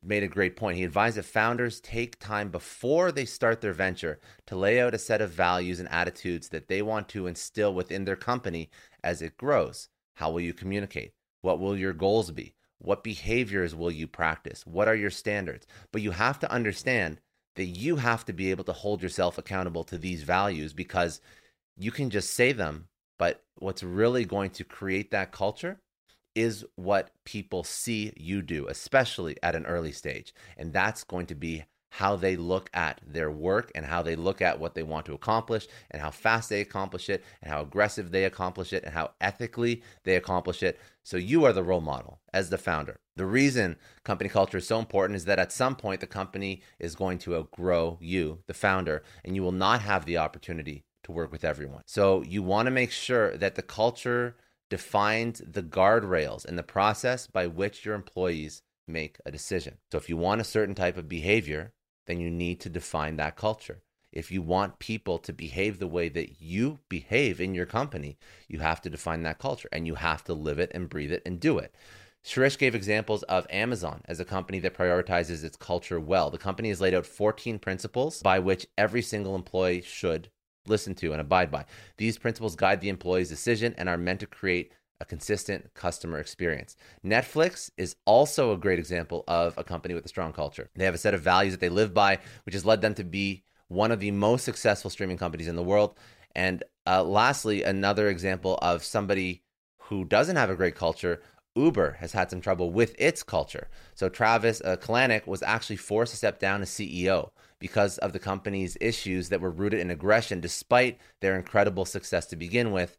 made 0.02 0.22
a 0.22 0.28
great 0.28 0.56
point. 0.56 0.78
He 0.78 0.84
advised 0.84 1.18
that 1.18 1.24
founders 1.26 1.80
take 1.80 2.18
time 2.18 2.48
before 2.48 3.12
they 3.12 3.26
start 3.26 3.60
their 3.60 3.74
venture 3.74 4.18
to 4.46 4.56
lay 4.56 4.80
out 4.80 4.94
a 4.94 4.98
set 4.98 5.20
of 5.20 5.30
values 5.30 5.78
and 5.78 5.88
attitudes 5.90 6.48
that 6.48 6.68
they 6.68 6.80
want 6.80 7.08
to 7.10 7.26
instill 7.26 7.74
within 7.74 8.04
their 8.04 8.16
company 8.16 8.70
as 9.04 9.20
it 9.20 9.36
grows. 9.36 9.88
How 10.14 10.30
will 10.30 10.40
you 10.40 10.54
communicate? 10.54 11.12
What 11.42 11.60
will 11.60 11.76
your 11.76 11.92
goals 11.92 12.30
be? 12.30 12.54
What 12.78 13.04
behaviors 13.04 13.74
will 13.74 13.90
you 13.90 14.06
practice? 14.06 14.66
What 14.66 14.88
are 14.88 14.96
your 14.96 15.10
standards? 15.10 15.66
But 15.92 16.02
you 16.02 16.10
have 16.12 16.38
to 16.40 16.50
understand 16.50 17.20
that 17.56 17.64
you 17.64 17.96
have 17.96 18.24
to 18.26 18.32
be 18.32 18.50
able 18.50 18.64
to 18.64 18.72
hold 18.72 19.02
yourself 19.02 19.38
accountable 19.38 19.84
to 19.84 19.98
these 19.98 20.22
values 20.22 20.72
because 20.72 21.20
you 21.76 21.90
can 21.90 22.10
just 22.10 22.30
say 22.32 22.52
them, 22.52 22.88
but 23.18 23.42
what's 23.56 23.82
really 23.82 24.24
going 24.24 24.50
to 24.50 24.64
create 24.64 25.10
that 25.10 25.32
culture 25.32 25.80
is 26.36 26.64
what 26.76 27.10
people 27.24 27.64
see 27.64 28.12
you 28.16 28.42
do, 28.42 28.68
especially 28.68 29.36
at 29.42 29.56
an 29.56 29.66
early 29.66 29.90
stage. 29.90 30.32
And 30.56 30.72
that's 30.72 31.02
going 31.02 31.26
to 31.26 31.34
be 31.34 31.64
how 31.96 32.14
they 32.14 32.36
look 32.36 32.68
at 32.74 33.00
their 33.06 33.30
work 33.30 33.72
and 33.74 33.86
how 33.86 34.02
they 34.02 34.14
look 34.14 34.42
at 34.42 34.60
what 34.60 34.74
they 34.74 34.82
want 34.82 35.06
to 35.06 35.14
accomplish 35.14 35.66
and 35.90 36.02
how 36.02 36.10
fast 36.10 36.50
they 36.50 36.60
accomplish 36.60 37.08
it 37.08 37.24
and 37.40 37.50
how 37.50 37.62
aggressive 37.62 38.10
they 38.10 38.24
accomplish 38.24 38.74
it 38.74 38.84
and 38.84 38.92
how 38.92 39.10
ethically 39.18 39.82
they 40.04 40.14
accomplish 40.14 40.62
it. 40.62 40.78
So 41.02 41.16
you 41.16 41.46
are 41.46 41.54
the 41.54 41.62
role 41.62 41.80
model 41.80 42.20
as 42.34 42.50
the 42.50 42.58
founder. 42.58 43.00
The 43.16 43.24
reason 43.24 43.76
company 44.04 44.28
culture 44.28 44.58
is 44.58 44.66
so 44.66 44.78
important 44.78 45.16
is 45.16 45.24
that 45.24 45.38
at 45.38 45.52
some 45.52 45.74
point 45.74 46.02
the 46.02 46.06
company 46.06 46.60
is 46.78 46.94
going 46.94 47.18
to 47.20 47.34
outgrow 47.34 47.96
you, 48.02 48.40
the 48.46 48.52
founder, 48.52 49.02
and 49.24 49.34
you 49.34 49.42
will 49.42 49.52
not 49.52 49.80
have 49.80 50.04
the 50.04 50.18
opportunity 50.18 50.84
to 51.04 51.12
work 51.12 51.32
with 51.32 51.44
everyone. 51.44 51.82
So 51.86 52.22
you 52.22 52.42
want 52.42 52.66
to 52.66 52.70
make 52.70 52.90
sure 52.90 53.38
that 53.38 53.54
the 53.54 53.62
culture 53.62 54.36
defines 54.68 55.40
the 55.46 55.62
guardrails 55.62 56.44
and 56.44 56.58
the 56.58 56.62
process 56.62 57.26
by 57.26 57.46
which 57.46 57.84
your 57.84 57.94
employees 57.94 58.62
make 58.88 59.18
a 59.24 59.30
decision. 59.30 59.78
So 59.90 59.98
if 59.98 60.08
you 60.08 60.16
want 60.16 60.40
a 60.40 60.44
certain 60.44 60.74
type 60.74 60.96
of 60.96 61.08
behavior, 61.08 61.72
then 62.06 62.20
you 62.20 62.30
need 62.30 62.60
to 62.60 62.68
define 62.68 63.16
that 63.16 63.36
culture. 63.36 63.82
If 64.12 64.30
you 64.30 64.40
want 64.40 64.78
people 64.78 65.18
to 65.18 65.32
behave 65.32 65.78
the 65.78 65.86
way 65.86 66.08
that 66.08 66.40
you 66.40 66.78
behave 66.88 67.40
in 67.40 67.54
your 67.54 67.66
company, 67.66 68.16
you 68.48 68.60
have 68.60 68.80
to 68.82 68.90
define 68.90 69.22
that 69.24 69.38
culture 69.38 69.68
and 69.72 69.86
you 69.86 69.96
have 69.96 70.24
to 70.24 70.34
live 70.34 70.58
it 70.58 70.70
and 70.74 70.88
breathe 70.88 71.12
it 71.12 71.22
and 71.26 71.38
do 71.38 71.58
it. 71.58 71.74
Shirish 72.24 72.58
gave 72.58 72.74
examples 72.74 73.22
of 73.24 73.46
Amazon 73.50 74.02
as 74.06 74.18
a 74.18 74.24
company 74.24 74.58
that 74.60 74.74
prioritizes 74.76 75.44
its 75.44 75.56
culture 75.56 76.00
well. 76.00 76.30
The 76.30 76.38
company 76.38 76.70
has 76.70 76.80
laid 76.80 76.94
out 76.94 77.06
14 77.06 77.58
principles 77.58 78.20
by 78.20 78.40
which 78.40 78.66
every 78.76 79.02
single 79.02 79.36
employee 79.36 79.82
should 79.82 80.30
listen 80.68 80.94
to 80.96 81.12
and 81.12 81.20
abide 81.20 81.50
by. 81.50 81.64
These 81.96 82.18
principles 82.18 82.56
guide 82.56 82.80
the 82.80 82.88
employee's 82.88 83.28
decision 83.28 83.74
and 83.78 83.88
are 83.88 83.96
meant 83.96 84.20
to 84.20 84.26
create 84.26 84.72
a 85.00 85.04
consistent 85.04 85.72
customer 85.74 86.18
experience. 86.18 86.76
Netflix 87.04 87.70
is 87.76 87.96
also 88.06 88.52
a 88.52 88.58
great 88.58 88.78
example 88.78 89.24
of 89.28 89.56
a 89.58 89.64
company 89.64 89.94
with 89.94 90.04
a 90.04 90.08
strong 90.08 90.32
culture. 90.32 90.70
They 90.74 90.84
have 90.84 90.94
a 90.94 90.98
set 90.98 91.14
of 91.14 91.20
values 91.20 91.52
that 91.52 91.60
they 91.60 91.68
live 91.68 91.92
by, 91.92 92.18
which 92.44 92.54
has 92.54 92.64
led 92.64 92.80
them 92.80 92.94
to 92.94 93.04
be 93.04 93.44
one 93.68 93.92
of 93.92 94.00
the 94.00 94.10
most 94.10 94.44
successful 94.44 94.90
streaming 94.90 95.18
companies 95.18 95.48
in 95.48 95.56
the 95.56 95.62
world. 95.62 95.98
And 96.34 96.62
uh, 96.86 97.02
lastly, 97.02 97.62
another 97.62 98.08
example 98.08 98.58
of 98.62 98.84
somebody 98.84 99.42
who 99.82 100.04
doesn't 100.04 100.36
have 100.36 100.50
a 100.50 100.56
great 100.56 100.74
culture. 100.74 101.22
Uber 101.54 101.92
has 102.00 102.12
had 102.12 102.28
some 102.28 102.40
trouble 102.40 102.70
with 102.70 102.94
its 102.98 103.22
culture. 103.22 103.68
So 103.94 104.08
Travis 104.08 104.60
uh, 104.62 104.76
Kalanick 104.76 105.26
was 105.26 105.42
actually 105.42 105.76
forced 105.76 106.12
to 106.12 106.16
step 106.18 106.38
down 106.38 106.60
as 106.60 106.70
CEO 106.70 107.30
because 107.58 107.98
of 107.98 108.12
the 108.12 108.18
company's 108.18 108.76
issues 108.80 109.28
that 109.28 109.40
were 109.40 109.50
rooted 109.50 109.80
in 109.80 109.90
aggression, 109.90 110.40
despite 110.40 110.98
their 111.20 111.36
incredible 111.36 111.84
success 111.84 112.26
to 112.26 112.36
begin 112.36 112.72
with. 112.72 112.98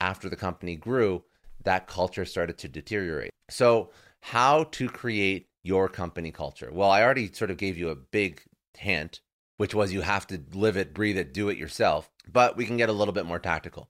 After 0.00 0.28
the 0.28 0.36
company 0.36 0.76
grew, 0.76 1.24
that 1.64 1.86
culture 1.86 2.24
started 2.24 2.58
to 2.58 2.68
deteriorate. 2.68 3.30
So, 3.48 3.90
how 4.20 4.64
to 4.64 4.88
create 4.88 5.48
your 5.62 5.88
company 5.88 6.30
culture? 6.30 6.70
Well, 6.72 6.90
I 6.90 7.02
already 7.02 7.32
sort 7.32 7.50
of 7.50 7.56
gave 7.56 7.78
you 7.78 7.88
a 7.88 7.96
big 7.96 8.42
hint, 8.76 9.20
which 9.56 9.74
was 9.74 9.92
you 9.92 10.02
have 10.02 10.26
to 10.28 10.40
live 10.52 10.76
it, 10.76 10.92
breathe 10.92 11.16
it, 11.16 11.32
do 11.32 11.48
it 11.48 11.58
yourself. 11.58 12.10
But 12.30 12.56
we 12.56 12.66
can 12.66 12.76
get 12.76 12.88
a 12.88 12.92
little 12.92 13.14
bit 13.14 13.26
more 13.26 13.38
tactical. 13.38 13.88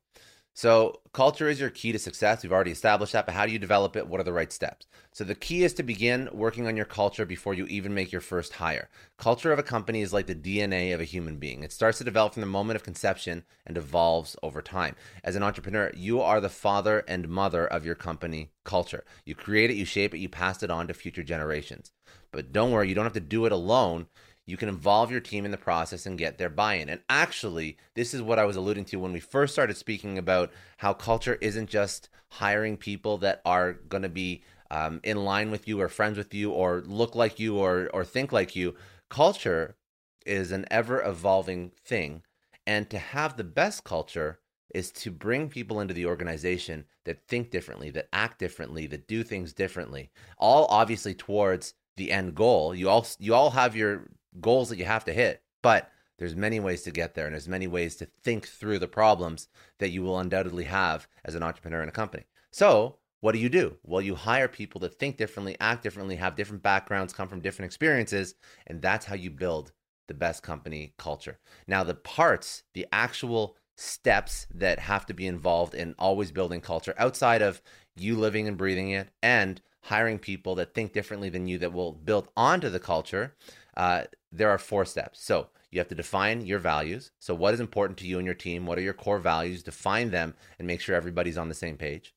So, 0.56 1.00
culture 1.12 1.50
is 1.50 1.60
your 1.60 1.68
key 1.68 1.92
to 1.92 1.98
success. 1.98 2.42
We've 2.42 2.50
already 2.50 2.70
established 2.70 3.12
that, 3.12 3.26
but 3.26 3.34
how 3.34 3.44
do 3.44 3.52
you 3.52 3.58
develop 3.58 3.94
it? 3.94 4.08
What 4.08 4.20
are 4.20 4.24
the 4.24 4.32
right 4.32 4.50
steps? 4.50 4.86
So, 5.12 5.22
the 5.22 5.34
key 5.34 5.64
is 5.64 5.74
to 5.74 5.82
begin 5.82 6.30
working 6.32 6.66
on 6.66 6.78
your 6.78 6.86
culture 6.86 7.26
before 7.26 7.52
you 7.52 7.66
even 7.66 7.92
make 7.92 8.10
your 8.10 8.22
first 8.22 8.54
hire. 8.54 8.88
Culture 9.18 9.52
of 9.52 9.58
a 9.58 9.62
company 9.62 10.00
is 10.00 10.14
like 10.14 10.26
the 10.26 10.34
DNA 10.34 10.94
of 10.94 11.00
a 11.02 11.04
human 11.04 11.36
being. 11.36 11.62
It 11.62 11.72
starts 11.72 11.98
to 11.98 12.04
develop 12.04 12.32
from 12.32 12.40
the 12.40 12.46
moment 12.46 12.76
of 12.76 12.84
conception 12.84 13.44
and 13.66 13.76
evolves 13.76 14.34
over 14.42 14.62
time. 14.62 14.96
As 15.22 15.36
an 15.36 15.42
entrepreneur, 15.42 15.90
you 15.94 16.22
are 16.22 16.40
the 16.40 16.48
father 16.48 17.04
and 17.06 17.28
mother 17.28 17.66
of 17.66 17.84
your 17.84 17.94
company 17.94 18.50
culture. 18.64 19.04
You 19.26 19.34
create 19.34 19.68
it, 19.68 19.76
you 19.76 19.84
shape 19.84 20.14
it, 20.14 20.20
you 20.20 20.30
pass 20.30 20.62
it 20.62 20.70
on 20.70 20.86
to 20.86 20.94
future 20.94 21.22
generations. 21.22 21.92
But 22.32 22.52
don't 22.52 22.70
worry, 22.70 22.88
you 22.88 22.94
don't 22.94 23.04
have 23.04 23.12
to 23.12 23.20
do 23.20 23.44
it 23.44 23.52
alone 23.52 24.06
you 24.46 24.56
can 24.56 24.68
involve 24.68 25.10
your 25.10 25.20
team 25.20 25.44
in 25.44 25.50
the 25.50 25.56
process 25.56 26.06
and 26.06 26.18
get 26.18 26.38
their 26.38 26.48
buy 26.48 26.74
in. 26.74 26.88
And 26.88 27.00
actually, 27.08 27.76
this 27.94 28.14
is 28.14 28.22
what 28.22 28.38
I 28.38 28.44
was 28.44 28.56
alluding 28.56 28.84
to 28.86 28.98
when 28.98 29.12
we 29.12 29.20
first 29.20 29.52
started 29.52 29.76
speaking 29.76 30.16
about 30.16 30.52
how 30.78 30.94
culture 30.94 31.36
isn't 31.40 31.68
just 31.68 32.08
hiring 32.30 32.76
people 32.76 33.18
that 33.18 33.42
are 33.44 33.72
going 33.72 34.04
to 34.04 34.08
be 34.08 34.42
um, 34.70 35.00
in 35.02 35.24
line 35.24 35.50
with 35.50 35.66
you 35.66 35.80
or 35.80 35.88
friends 35.88 36.16
with 36.16 36.32
you 36.32 36.50
or 36.52 36.82
look 36.86 37.14
like 37.14 37.40
you 37.40 37.58
or, 37.58 37.90
or 37.92 38.04
think 38.04 38.30
like 38.32 38.54
you. 38.54 38.76
Culture 39.08 39.76
is 40.24 40.52
an 40.52 40.64
ever 40.70 41.02
evolving 41.02 41.72
thing. 41.84 42.22
And 42.66 42.88
to 42.90 42.98
have 42.98 43.36
the 43.36 43.44
best 43.44 43.84
culture 43.84 44.40
is 44.74 44.90
to 44.90 45.10
bring 45.10 45.48
people 45.48 45.80
into 45.80 45.94
the 45.94 46.06
organization 46.06 46.84
that 47.04 47.26
think 47.26 47.50
differently, 47.50 47.90
that 47.90 48.08
act 48.12 48.38
differently, 48.38 48.86
that 48.88 49.06
do 49.06 49.22
things 49.22 49.52
differently, 49.52 50.10
all 50.38 50.66
obviously 50.68 51.14
towards 51.14 51.74
the 51.96 52.12
end 52.12 52.34
goal. 52.34 52.74
You 52.74 52.88
all 52.88 53.06
you 53.18 53.34
all 53.34 53.50
have 53.50 53.76
your 53.76 54.08
goals 54.40 54.68
that 54.68 54.78
you 54.78 54.84
have 54.84 55.04
to 55.04 55.12
hit, 55.12 55.42
but 55.62 55.90
there's 56.18 56.36
many 56.36 56.60
ways 56.60 56.82
to 56.82 56.90
get 56.90 57.14
there 57.14 57.26
and 57.26 57.34
there's 57.34 57.48
many 57.48 57.66
ways 57.66 57.96
to 57.96 58.06
think 58.22 58.46
through 58.46 58.78
the 58.78 58.88
problems 58.88 59.48
that 59.78 59.90
you 59.90 60.02
will 60.02 60.18
undoubtedly 60.18 60.64
have 60.64 61.06
as 61.24 61.34
an 61.34 61.42
entrepreneur 61.42 61.82
in 61.82 61.88
a 61.88 61.92
company. 61.92 62.24
So, 62.50 62.96
what 63.20 63.32
do 63.32 63.38
you 63.38 63.48
do? 63.48 63.76
Well, 63.82 64.02
you 64.02 64.14
hire 64.14 64.48
people 64.48 64.80
that 64.82 64.98
think 64.98 65.16
differently, 65.16 65.56
act 65.58 65.82
differently, 65.82 66.16
have 66.16 66.36
different 66.36 66.62
backgrounds, 66.62 67.12
come 67.12 67.28
from 67.28 67.40
different 67.40 67.66
experiences, 67.66 68.34
and 68.66 68.80
that's 68.80 69.06
how 69.06 69.14
you 69.14 69.30
build 69.30 69.72
the 70.06 70.14
best 70.14 70.42
company 70.42 70.94
culture. 70.96 71.38
Now, 71.66 71.82
the 71.82 71.94
parts, 71.94 72.62
the 72.74 72.86
actual 72.92 73.56
steps 73.76 74.46
that 74.54 74.78
have 74.78 75.06
to 75.06 75.14
be 75.14 75.26
involved 75.26 75.74
in 75.74 75.94
always 75.98 76.32
building 76.32 76.60
culture 76.60 76.94
outside 76.98 77.42
of 77.42 77.60
you 77.96 78.16
living 78.16 78.48
and 78.48 78.56
breathing 78.56 78.90
it 78.90 79.08
and 79.22 79.60
hiring 79.82 80.18
people 80.18 80.54
that 80.56 80.74
think 80.74 80.92
differently 80.92 81.28
than 81.28 81.46
you 81.46 81.58
that 81.58 81.72
will 81.72 81.92
build 81.92 82.28
onto 82.36 82.68
the 82.68 82.80
culture 82.80 83.34
uh, 83.76 84.04
there 84.32 84.50
are 84.50 84.58
four 84.58 84.84
steps. 84.84 85.22
So 85.22 85.48
you 85.70 85.80
have 85.80 85.88
to 85.88 85.94
define 85.94 86.46
your 86.46 86.58
values. 86.58 87.10
So, 87.18 87.34
what 87.34 87.54
is 87.54 87.60
important 87.60 87.98
to 87.98 88.06
you 88.06 88.18
and 88.18 88.24
your 88.24 88.34
team? 88.34 88.66
What 88.66 88.78
are 88.78 88.82
your 88.82 88.94
core 88.94 89.18
values? 89.18 89.62
Define 89.62 90.10
them 90.10 90.34
and 90.58 90.66
make 90.66 90.80
sure 90.80 90.94
everybody's 90.94 91.38
on 91.38 91.48
the 91.48 91.54
same 91.54 91.76
page. 91.76 92.14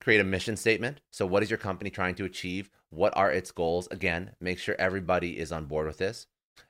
Create 0.00 0.20
a 0.20 0.24
mission 0.24 0.56
statement. 0.56 1.00
So, 1.10 1.26
what 1.26 1.42
is 1.42 1.50
your 1.50 1.58
company 1.58 1.90
trying 1.90 2.14
to 2.16 2.24
achieve? 2.24 2.70
What 2.90 3.16
are 3.16 3.30
its 3.30 3.50
goals? 3.50 3.88
Again, 3.90 4.32
make 4.40 4.58
sure 4.58 4.76
everybody 4.78 5.38
is 5.38 5.52
on 5.52 5.66
board 5.66 5.86
with 5.86 5.98
this. 5.98 6.26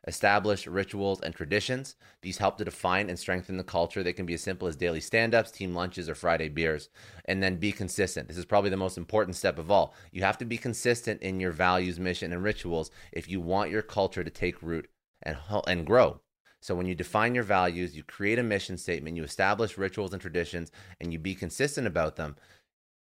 Establish 0.06 0.66
rituals 0.66 1.20
and 1.20 1.34
traditions. 1.34 1.96
These 2.22 2.38
help 2.38 2.58
to 2.58 2.64
define 2.64 3.08
and 3.08 3.18
strengthen 3.18 3.56
the 3.56 3.64
culture. 3.64 4.02
They 4.02 4.12
can 4.12 4.26
be 4.26 4.34
as 4.34 4.42
simple 4.42 4.68
as 4.68 4.76
daily 4.76 5.00
stand 5.00 5.34
ups, 5.34 5.50
team 5.50 5.74
lunches, 5.74 6.08
or 6.08 6.14
Friday 6.14 6.48
beers. 6.48 6.90
And 7.24 7.42
then 7.42 7.56
be 7.56 7.72
consistent. 7.72 8.28
This 8.28 8.36
is 8.36 8.44
probably 8.44 8.70
the 8.70 8.76
most 8.76 8.98
important 8.98 9.36
step 9.36 9.58
of 9.58 9.70
all. 9.70 9.94
You 10.12 10.22
have 10.22 10.38
to 10.38 10.44
be 10.44 10.58
consistent 10.58 11.22
in 11.22 11.40
your 11.40 11.52
values, 11.52 11.98
mission, 11.98 12.32
and 12.32 12.42
rituals 12.42 12.90
if 13.12 13.28
you 13.28 13.40
want 13.40 13.70
your 13.70 13.82
culture 13.82 14.24
to 14.24 14.30
take 14.30 14.62
root 14.62 14.88
and, 15.22 15.38
and 15.66 15.86
grow. 15.86 16.20
So 16.64 16.74
when 16.74 16.86
you 16.86 16.94
define 16.94 17.34
your 17.34 17.44
values, 17.44 17.94
you 17.94 18.02
create 18.02 18.38
a 18.38 18.42
mission 18.42 18.78
statement, 18.78 19.16
you 19.16 19.22
establish 19.22 19.76
rituals 19.76 20.14
and 20.14 20.22
traditions, 20.22 20.72
and 20.98 21.12
you 21.12 21.18
be 21.18 21.34
consistent 21.34 21.86
about 21.86 22.16
them, 22.16 22.36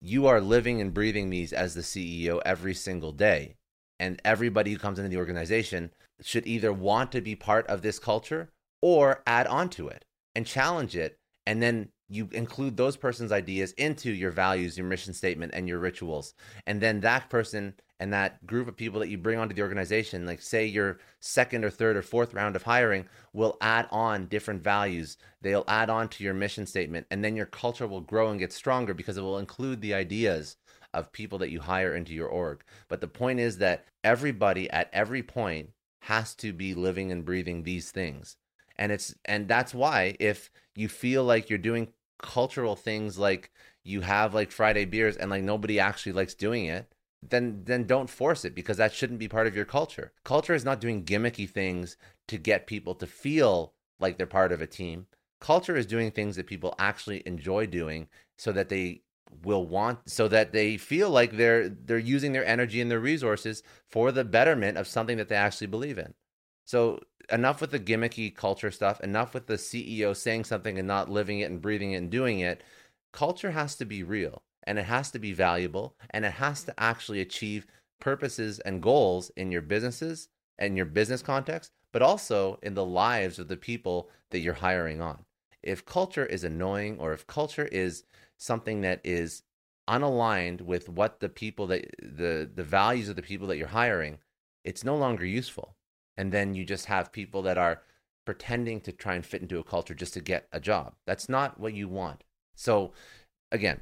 you 0.01 0.27
are 0.27 0.41
living 0.41 0.81
and 0.81 0.93
breathing 0.93 1.31
these 1.31 1.53
as 1.53 1.75
the 1.75 1.81
CEO 1.81 2.43
every 2.45 2.75
single 2.75 3.13
day. 3.13 3.55
And 4.01 4.21
everybody 4.25 4.73
who 4.73 4.79
comes 4.79 4.99
into 4.99 5.11
the 5.11 5.17
organization 5.17 5.93
should 6.25 6.47
either 6.47 6.73
want 6.73 7.13
to 7.13 7.21
be 7.21 7.35
part 7.35 7.67
of 7.67 7.83
this 7.83 7.99
culture 7.99 8.51
or 8.81 9.23
add 9.27 9.47
on 9.47 9.69
to 9.71 9.89
it 9.89 10.05
and 10.35 10.47
challenge 10.47 10.97
it. 10.97 11.19
And 11.47 11.63
then 11.63 11.89
you 12.09 12.29
include 12.33 12.77
those 12.77 12.97
person's 12.97 13.33
ideas 13.33 13.73
into 13.73 14.11
your 14.11 14.31
values, 14.31 14.77
your 14.77 14.87
mission 14.87 15.15
statement, 15.15 15.53
and 15.55 15.67
your 15.67 15.79
rituals. 15.79 16.35
And 16.67 16.81
then 16.81 17.01
that 17.01 17.31
person 17.31 17.75
and 17.99 18.13
that 18.13 18.45
group 18.47 18.69
of 18.69 18.77
people 18.77 19.01
that 19.01 19.09
you 19.09 19.17
bring 19.17 19.39
onto 19.39 19.55
the 19.55 19.63
organization, 19.63 20.27
like 20.27 20.43
say 20.43 20.67
your 20.67 20.99
second 21.21 21.65
or 21.65 21.71
third 21.71 21.97
or 21.97 22.03
fourth 22.03 22.35
round 22.35 22.57
of 22.57 22.65
hiring, 22.65 23.07
will 23.33 23.57
add 23.61 23.87
on 23.91 24.27
different 24.27 24.63
values. 24.63 25.17
They'll 25.41 25.65
add 25.69 25.89
on 25.89 26.09
to 26.09 26.25
your 26.25 26.35
mission 26.35 26.67
statement, 26.67 27.07
and 27.11 27.25
then 27.25 27.37
your 27.37 27.47
culture 27.47 27.87
will 27.87 28.01
grow 28.01 28.29
and 28.29 28.41
get 28.41 28.53
stronger 28.53 28.93
because 28.93 29.17
it 29.17 29.23
will 29.23 29.39
include 29.39 29.81
the 29.81 29.95
ideas 29.95 30.57
of 30.93 31.13
people 31.13 31.39
that 31.39 31.51
you 31.51 31.61
hire 31.61 31.95
into 31.95 32.13
your 32.13 32.29
org. 32.29 32.63
But 32.89 33.01
the 33.01 33.09
point 33.09 33.41
is 33.41 33.59
that 33.59 33.87
everybody 34.05 34.69
at 34.71 34.91
every 34.93 35.23
point 35.23 35.71
has 36.03 36.35
to 36.35 36.53
be 36.53 36.75
living 36.75 37.13
and 37.13 37.25
breathing 37.25 37.63
these 37.63 37.93
things. 37.93 38.37
And 38.77 38.91
it's 38.91 39.15
and 39.25 39.47
that's 39.47 39.73
why 39.73 40.17
if 40.19 40.51
you 40.75 40.89
feel 40.89 41.23
like 41.23 41.49
you're 41.49 41.59
doing 41.59 41.93
cultural 42.21 42.75
things 42.75 43.19
like 43.19 43.51
you 43.85 44.01
have 44.01 44.35
like 44.35 44.51
Friday 44.51 44.85
beers 44.85 45.17
and 45.17 45.31
like 45.31 45.45
nobody 45.45 45.79
actually 45.79 46.13
likes 46.13 46.35
doing 46.35 46.67
it, 46.67 46.93
then 47.23 47.63
then 47.65 47.85
don't 47.85 48.11
force 48.11 48.45
it 48.45 48.55
because 48.55 48.79
that 48.79 48.93
shouldn't 48.93 49.21
be 49.21 49.29
part 49.29 49.47
of 49.47 49.55
your 49.55 49.65
culture. 49.65 50.13
Culture 50.25 50.55
is 50.55 50.65
not 50.65 50.81
doing 50.81 51.05
gimmicky 51.05 51.49
things 51.49 51.97
to 52.27 52.37
get 52.37 52.67
people 52.67 52.97
to 52.97 53.07
feel 53.07 53.73
like 54.01 54.19
they're 54.19 54.27
part 54.27 54.51
of 54.51 54.61
a 54.61 54.67
team. 54.67 55.07
Culture 55.41 55.77
is 55.77 55.87
doing 55.87 56.11
things 56.11 56.35
that 56.35 56.49
people 56.49 56.75
actually 56.81 57.23
enjoy 57.27 57.67
doing 57.67 58.09
so 58.37 58.51
that 58.51 58.69
they 58.69 59.03
will 59.43 59.67
want 59.67 59.99
so 60.07 60.29
that 60.29 60.53
they 60.53 60.77
feel 60.77 61.11
like 61.11 61.37
they're 61.37 61.69
they're 61.69 61.99
using 61.99 62.33
their 62.33 62.45
energy 62.45 62.81
and 62.81 62.91
their 62.91 63.01
resources 63.01 63.63
for 63.89 64.13
the 64.13 64.25
betterment 64.25 64.79
of 64.79 64.87
something 64.87 65.17
that 65.17 65.29
they 65.29 65.37
actually 65.37 65.67
believe 65.67 65.99
in. 65.99 66.15
So 66.65 67.01
enough 67.31 67.61
with 67.61 67.71
the 67.71 67.81
gimmicky 67.81 68.35
culture 68.35 68.71
stuff, 68.71 69.01
enough 69.01 69.35
with 69.35 69.47
the 69.47 69.55
CEO 69.55 70.17
saying 70.17 70.45
something 70.45 70.79
and 70.79 70.89
not 70.89 71.11
living 71.11 71.41
it 71.41 71.51
and 71.51 71.61
breathing 71.61 71.93
it 71.93 71.97
and 71.97 72.11
doing 72.11 72.41
it. 72.41 72.63
Culture 73.13 73.51
has 73.51 73.77
to 73.77 73.85
be 73.85 74.03
real 74.03 74.43
and 74.65 74.79
it 74.79 74.85
has 74.85 75.11
to 75.11 75.19
be 75.19 75.33
valuable 75.33 75.97
and 76.11 76.25
it 76.25 76.33
has 76.33 76.65
to 76.65 76.75
actually 76.81 77.21
achieve 77.21 77.67
purposes 78.01 78.59
and 78.61 78.83
goals 78.83 79.31
in 79.37 79.53
your 79.53 79.63
businesses 79.63 80.29
and 80.59 80.77
your 80.77 80.87
business 80.87 81.23
context, 81.23 81.73
but 81.93 82.03
also 82.03 82.59
in 82.63 82.75
the 82.75 82.85
lives 82.85 83.39
of 83.39 83.49
the 83.49 83.57
people 83.57 84.09
that 84.31 84.41
you're 84.41 84.55
hiring 84.55 85.01
on. 85.01 85.25
If 85.63 85.85
culture 85.85 86.27
is 86.27 86.45
annoying 86.45 86.99
or 86.99 87.13
if 87.13 87.27
culture 87.27 87.67
is 87.67 88.05
something 88.37 88.81
that 88.81 89.01
is 89.05 89.43
unaligned 89.89 90.61
with 90.61 90.89
what 90.89 91.21
the 91.21 91.29
people 91.29 91.67
that 91.67 91.91
the 92.01 92.51
the 92.53 92.65
values 92.65 93.09
of 93.09 93.17
the 93.17 93.23
people 93.23 93.47
that 93.49 93.57
you're 93.57 93.69
hiring, 93.69 94.19
it's 94.65 94.85
no 94.85 94.97
longer 94.97 95.25
useful. 95.25 95.77
And 96.17 96.33
then 96.33 96.55
you 96.55 96.65
just 96.65 96.87
have 96.87 97.13
people 97.13 97.43
that 97.43 97.59
are 97.59 97.83
pretending 98.25 98.81
to 98.83 98.93
try 98.93 99.15
and 99.15 99.27
fit 99.27 99.43
into 99.43 99.59
a 99.59 99.65
culture 99.65 99.95
just 99.95 100.15
to 100.15 100.21
get 100.21 100.47
a 100.53 100.61
job. 100.61 100.95
That's 101.07 101.29
not 101.29 101.59
what 101.59 101.75
you 101.75 101.89
want. 101.89 102.23
So 102.55 102.93
again, 103.51 103.81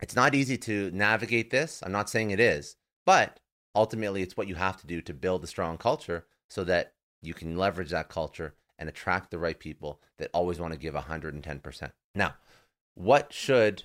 it's 0.00 0.14
not 0.14 0.34
easy 0.34 0.58
to 0.58 0.90
navigate 0.92 1.50
this. 1.50 1.82
I'm 1.84 1.92
not 1.92 2.10
saying 2.10 2.30
it 2.30 2.40
is, 2.40 2.76
but 3.04 3.40
ultimately 3.74 4.22
it's 4.22 4.36
what 4.36 4.48
you 4.48 4.54
have 4.54 4.80
to 4.80 4.86
do 4.86 5.00
to 5.02 5.14
build 5.14 5.42
a 5.42 5.48
strong 5.48 5.78
culture 5.78 6.26
so 6.48 6.64
that 6.64 6.92
you 7.22 7.34
can 7.34 7.56
leverage 7.56 7.90
that 7.90 8.08
culture 8.08 8.54
and 8.78 8.88
attract 8.88 9.30
the 9.30 9.38
right 9.38 9.58
people 9.58 10.00
that 10.18 10.30
always 10.32 10.60
want 10.60 10.72
to 10.72 10.78
give 10.78 10.94
110%. 10.94 11.92
Now, 12.14 12.34
what 12.94 13.32
should 13.32 13.84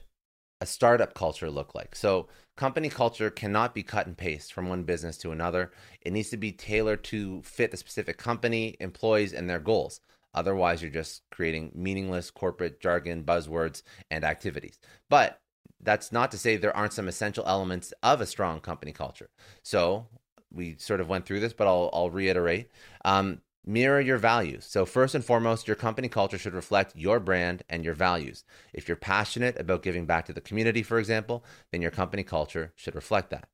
a 0.60 0.66
startup 0.66 1.14
culture 1.14 1.50
look 1.50 1.76
like? 1.76 1.96
So, 1.96 2.28
company 2.56 2.90
culture 2.90 3.30
cannot 3.30 3.74
be 3.74 3.84
cut 3.84 4.08
and 4.08 4.18
paste 4.18 4.54
from 4.54 4.70
one 4.70 4.84
business 4.84 5.18
to 5.20 5.32
another. 5.32 5.72
It 6.02 6.14
needs 6.14 6.30
to 6.30 6.38
be 6.38 6.52
tailored 6.52 7.04
to 7.06 7.42
fit 7.42 7.72
the 7.72 7.78
specific 7.78 8.18
company, 8.18 8.76
employees, 8.80 9.34
and 9.34 9.50
their 9.50 9.60
goals. 9.60 10.02
Otherwise, 10.34 10.82
you're 10.82 10.92
just 10.92 11.24
creating 11.30 11.72
meaningless 11.76 12.32
corporate 12.32 12.80
jargon, 12.80 13.24
buzzwords, 13.24 13.84
and 14.10 14.24
activities. 14.24 14.80
But 15.10 15.42
that's 15.82 16.12
not 16.12 16.32
to 16.32 16.38
say 16.38 16.56
there 16.56 16.76
aren't 16.76 16.94
some 16.94 17.08
essential 17.08 17.44
elements 17.48 17.94
of 18.04 18.22
a 18.22 18.26
strong 18.26 18.62
company 18.62 18.92
culture. 18.92 19.30
So, 19.64 20.08
we 20.54 20.76
sort 20.78 21.02
of 21.02 21.10
went 21.10 21.26
through 21.26 21.40
this, 21.40 21.54
but 21.54 21.68
I'll, 21.68 21.90
I'll 21.94 22.10
reiterate. 22.10 22.70
Um, 23.06 23.42
Mirror 23.66 24.02
your 24.02 24.18
values. 24.18 24.66
So, 24.66 24.86
first 24.86 25.14
and 25.14 25.24
foremost, 25.24 25.68
your 25.68 25.76
company 25.76 26.10
culture 26.10 26.40
should 26.40 26.56
reflect 26.56 26.96
your 26.96 27.20
brand 27.20 27.62
and 27.70 27.86
your 27.86 27.94
values. 27.94 28.44
If 28.74 28.88
you're 28.88 28.98
passionate 28.98 29.60
about 29.60 29.84
giving 29.84 30.08
back 30.08 30.26
to 30.26 30.34
the 30.34 30.42
community, 30.42 30.82
for 30.82 30.98
example, 30.98 31.44
then 31.72 31.82
your 31.82 31.92
company 31.92 32.24
culture 32.24 32.74
should 32.76 32.96
reflect 32.96 33.30
that. 33.30 33.48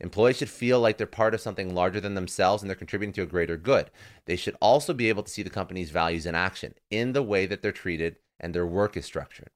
Employees 0.00 0.38
should 0.38 0.48
feel 0.48 0.80
like 0.80 0.96
they're 0.96 1.06
part 1.06 1.34
of 1.34 1.40
something 1.40 1.74
larger 1.74 2.00
than 2.00 2.14
themselves 2.14 2.62
and 2.62 2.68
they're 2.68 2.76
contributing 2.76 3.12
to 3.12 3.22
a 3.22 3.26
greater 3.26 3.56
good. 3.56 3.90
They 4.24 4.36
should 4.36 4.56
also 4.60 4.94
be 4.94 5.08
able 5.08 5.22
to 5.22 5.30
see 5.30 5.42
the 5.42 5.50
company's 5.50 5.90
values 5.90 6.26
in 6.26 6.34
action 6.34 6.74
in 6.90 7.12
the 7.12 7.22
way 7.22 7.46
that 7.46 7.62
they're 7.62 7.72
treated 7.72 8.16
and 8.40 8.54
their 8.54 8.66
work 8.66 8.96
is 8.96 9.04
structured. 9.04 9.50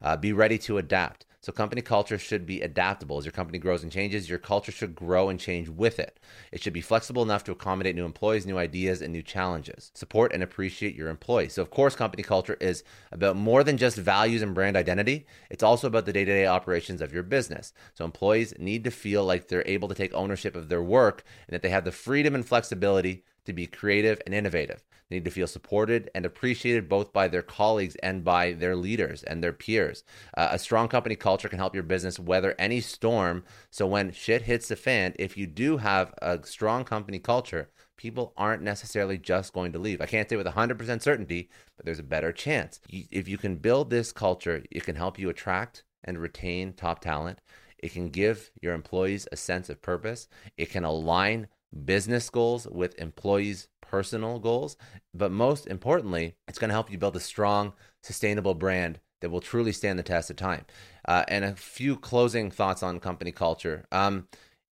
Uh, 0.00 0.16
be 0.16 0.32
ready 0.32 0.58
to 0.58 0.78
adapt. 0.78 1.26
So 1.42 1.52
company 1.52 1.82
culture 1.82 2.18
should 2.18 2.46
be 2.46 2.60
adaptable. 2.60 3.18
As 3.18 3.24
your 3.24 3.32
company 3.32 3.58
grows 3.58 3.82
and 3.82 3.90
changes, 3.90 4.30
your 4.30 4.38
culture 4.38 4.70
should 4.70 4.94
grow 4.94 5.28
and 5.28 5.40
change 5.40 5.68
with 5.68 5.98
it. 5.98 6.20
It 6.52 6.62
should 6.62 6.72
be 6.72 6.80
flexible 6.80 7.22
enough 7.24 7.42
to 7.44 7.52
accommodate 7.52 7.96
new 7.96 8.04
employees, 8.04 8.46
new 8.46 8.58
ideas, 8.58 9.02
and 9.02 9.12
new 9.12 9.22
challenges. 9.22 9.90
Support 9.92 10.32
and 10.32 10.44
appreciate 10.44 10.94
your 10.94 11.08
employees. 11.08 11.54
So 11.54 11.62
of 11.62 11.70
course, 11.70 11.96
company 11.96 12.22
culture 12.22 12.56
is 12.60 12.84
about 13.10 13.34
more 13.34 13.64
than 13.64 13.76
just 13.76 13.96
values 13.96 14.40
and 14.40 14.54
brand 14.54 14.76
identity. 14.76 15.26
It's 15.50 15.64
also 15.64 15.88
about 15.88 16.06
the 16.06 16.12
day-to-day 16.12 16.46
operations 16.46 17.02
of 17.02 17.12
your 17.12 17.24
business. 17.24 17.72
So 17.94 18.04
employees 18.04 18.54
need 18.58 18.84
to 18.84 18.92
feel 18.92 19.24
like 19.24 19.48
they're 19.48 19.66
able 19.66 19.88
to 19.88 19.96
take 19.96 20.14
ownership 20.14 20.54
of 20.54 20.68
their 20.68 20.82
work 20.82 21.24
and 21.48 21.54
that 21.54 21.62
they 21.62 21.70
have 21.70 21.84
the 21.84 21.90
freedom 21.90 22.36
and 22.36 22.46
flexibility 22.46 23.24
to 23.46 23.52
be 23.52 23.66
creative 23.66 24.20
and 24.24 24.32
innovative. 24.32 24.84
Need 25.12 25.26
to 25.26 25.30
feel 25.30 25.46
supported 25.46 26.10
and 26.14 26.24
appreciated 26.24 26.88
both 26.88 27.12
by 27.12 27.28
their 27.28 27.42
colleagues 27.42 27.96
and 27.96 28.24
by 28.24 28.52
their 28.52 28.74
leaders 28.74 29.22
and 29.22 29.44
their 29.44 29.52
peers. 29.52 30.04
Uh, 30.34 30.48
a 30.52 30.58
strong 30.58 30.88
company 30.88 31.16
culture 31.16 31.50
can 31.50 31.58
help 31.58 31.74
your 31.74 31.82
business 31.82 32.18
weather 32.18 32.54
any 32.58 32.80
storm. 32.80 33.44
So 33.70 33.86
when 33.86 34.12
shit 34.12 34.42
hits 34.42 34.68
the 34.68 34.76
fan, 34.76 35.12
if 35.18 35.36
you 35.36 35.46
do 35.46 35.76
have 35.76 36.14
a 36.22 36.40
strong 36.46 36.84
company 36.84 37.18
culture, 37.18 37.68
people 37.98 38.32
aren't 38.38 38.62
necessarily 38.62 39.18
just 39.18 39.52
going 39.52 39.72
to 39.72 39.78
leave. 39.78 40.00
I 40.00 40.06
can't 40.06 40.30
say 40.30 40.36
with 40.36 40.46
100% 40.46 41.02
certainty, 41.02 41.50
but 41.76 41.84
there's 41.84 41.98
a 41.98 42.04
better 42.04 42.32
chance. 42.32 42.80
If 42.88 43.28
you 43.28 43.36
can 43.36 43.56
build 43.56 43.90
this 43.90 44.12
culture, 44.12 44.64
it 44.70 44.84
can 44.84 44.96
help 44.96 45.18
you 45.18 45.28
attract 45.28 45.84
and 46.02 46.18
retain 46.18 46.72
top 46.72 47.00
talent. 47.00 47.40
It 47.78 47.92
can 47.92 48.08
give 48.08 48.50
your 48.62 48.72
employees 48.72 49.28
a 49.30 49.36
sense 49.36 49.68
of 49.68 49.82
purpose. 49.82 50.26
It 50.56 50.70
can 50.70 50.84
align 50.84 51.48
business 51.84 52.30
goals 52.30 52.66
with 52.66 52.98
employees' 53.00 53.68
personal 53.92 54.40
goals. 54.40 54.76
But 55.14 55.30
most 55.30 55.66
importantly, 55.66 56.34
it's 56.48 56.58
going 56.58 56.70
to 56.70 56.74
help 56.74 56.90
you 56.90 56.98
build 56.98 57.14
a 57.14 57.20
strong, 57.20 57.74
sustainable 58.02 58.54
brand 58.54 58.98
that 59.20 59.30
will 59.30 59.40
truly 59.40 59.70
stand 59.70 59.98
the 59.98 60.02
test 60.02 60.30
of 60.30 60.36
time. 60.36 60.64
Uh, 61.06 61.24
and 61.28 61.44
a 61.44 61.54
few 61.54 61.96
closing 61.96 62.50
thoughts 62.50 62.82
on 62.82 62.98
company 62.98 63.30
culture. 63.30 63.84
Um, 63.92 64.26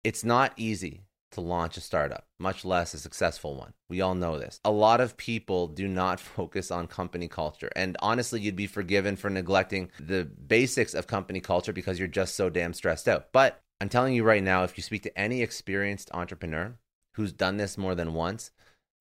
it's 0.04 0.24
not 0.24 0.54
easy 0.56 1.02
to 1.32 1.42
launch 1.42 1.76
a 1.76 1.82
startup, 1.82 2.26
much 2.40 2.64
less 2.64 2.94
a 2.94 3.00
successful 3.00 3.56
one. 3.56 3.74
We 3.90 4.00
all 4.00 4.16
know 4.16 4.40
this. 4.40 4.62
A 4.64 4.72
lot 4.72 5.02
of 5.02 5.18
people 5.18 5.68
do 5.68 5.88
not 5.88 6.20
focus 6.38 6.72
on 6.72 6.88
company 6.88 7.28
culture. 7.28 7.72
And 7.76 7.98
honestly, 8.00 8.40
you'd 8.40 8.56
be 8.56 8.68
forgiven 8.68 9.16
for 9.16 9.30
neglecting 9.30 9.92
the 10.00 10.26
basics 10.26 10.94
of 10.94 11.08
company 11.08 11.42
culture 11.42 11.74
because 11.74 12.00
you're 12.00 12.08
just 12.08 12.36
so 12.36 12.50
damn 12.50 12.74
stressed 12.74 13.10
out. 13.10 13.34
But 13.34 13.60
I'm 13.82 13.90
telling 13.90 14.14
you 14.14 14.24
right 14.24 14.44
now, 14.44 14.64
if 14.64 14.78
you 14.78 14.84
speak 14.84 15.04
to 15.04 15.20
any 15.20 15.42
experienced 15.42 16.10
entrepreneur, 16.14 16.76
who's 17.18 17.34
done 17.34 17.58
this 17.58 17.78
more 17.80 17.96
than 17.96 18.14
once, 18.14 18.52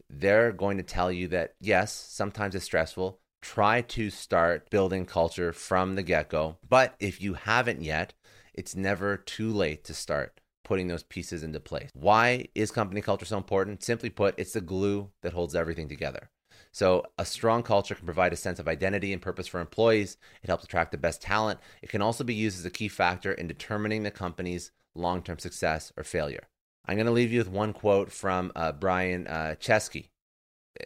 they're 0.09 0.53
going 0.53 0.77
to 0.77 0.83
tell 0.83 1.11
you 1.11 1.29
that 1.29 1.55
yes, 1.61 1.93
sometimes 1.93 2.55
it's 2.55 2.65
stressful. 2.65 3.19
Try 3.43 3.83
to 3.83 4.11
start 4.11 4.71
building 4.71 5.07
culture 5.07 5.53
from 5.53 5.95
the 5.95 6.03
get 6.03 6.29
go. 6.29 6.57
But 6.69 6.95
if 6.99 7.21
you 7.21 7.35
haven't 7.35 7.83
yet, 7.83 8.13
it's 8.55 8.75
never 8.75 9.17
too 9.17 9.53
late 9.53 9.85
to 9.85 9.95
start 9.95 10.41
putting 10.65 10.89
those 10.89 11.05
pieces 11.05 11.45
into 11.45 11.61
place. 11.61 11.91
Why 11.95 12.47
is 12.55 12.71
company 12.73 13.01
culture 13.01 13.27
so 13.27 13.37
important? 13.37 13.85
Simply 13.85 14.11
put, 14.11 14.35
it's 14.37 14.55
the 14.55 14.61
glue 14.61 15.11
that 15.23 15.33
holds 15.33 15.55
everything 15.55 15.89
together. 15.89 16.31
So, 16.73 17.05
a 17.19 17.25
strong 17.25 17.63
culture 17.63 17.95
can 17.95 18.05
provide 18.05 18.33
a 18.33 18.37
sense 18.37 18.59
of 18.59 18.69
identity 18.69 19.13
and 19.13 19.23
purpose 19.23 19.47
for 19.47 19.61
employees. 19.61 20.19
It 20.43 20.49
helps 20.49 20.65
attract 20.65 20.91
the 20.91 20.99
best 20.99 21.23
talent. 21.23 21.61
It 21.83 21.89
can 21.89 22.03
also 22.03 22.25
be 22.25 22.35
used 22.35 22.59
as 22.59 22.67
a 22.67 22.71
key 22.71 22.89
factor 22.89 23.33
in 23.33 23.47
determining 23.47 24.03
the 24.03 24.11
company's 24.11 24.73
long 24.95 25.23
term 25.23 25.39
success 25.39 25.93
or 25.97 26.05
failure. 26.05 26.49
I'm 26.87 26.97
going 26.97 27.07
to 27.07 27.13
leave 27.13 27.33
you 27.33 27.39
with 27.39 27.49
one 27.49 27.73
quote 27.73 28.13
from 28.13 28.53
uh, 28.55 28.73
Brian 28.73 29.27
uh, 29.27 29.57
Chesky, 29.59 30.11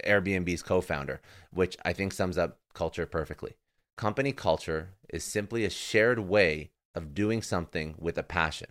Airbnb's 0.07 0.63
co 0.63 0.81
founder, 0.81 1.21
which 1.53 1.77
I 1.85 1.93
think 1.93 2.13
sums 2.13 2.39
up 2.39 2.59
culture 2.73 3.07
perfectly. 3.07 3.57
Company 3.97 4.33
culture 4.33 4.91
is 5.11 5.25
simply 5.25 5.65
a 5.65 5.71
shared 5.71 6.21
way 6.21 6.71
of 6.95 7.15
doing 7.15 7.43
something 7.43 7.95
with 7.99 8.17
a 8.17 8.23
passion. 8.23 8.69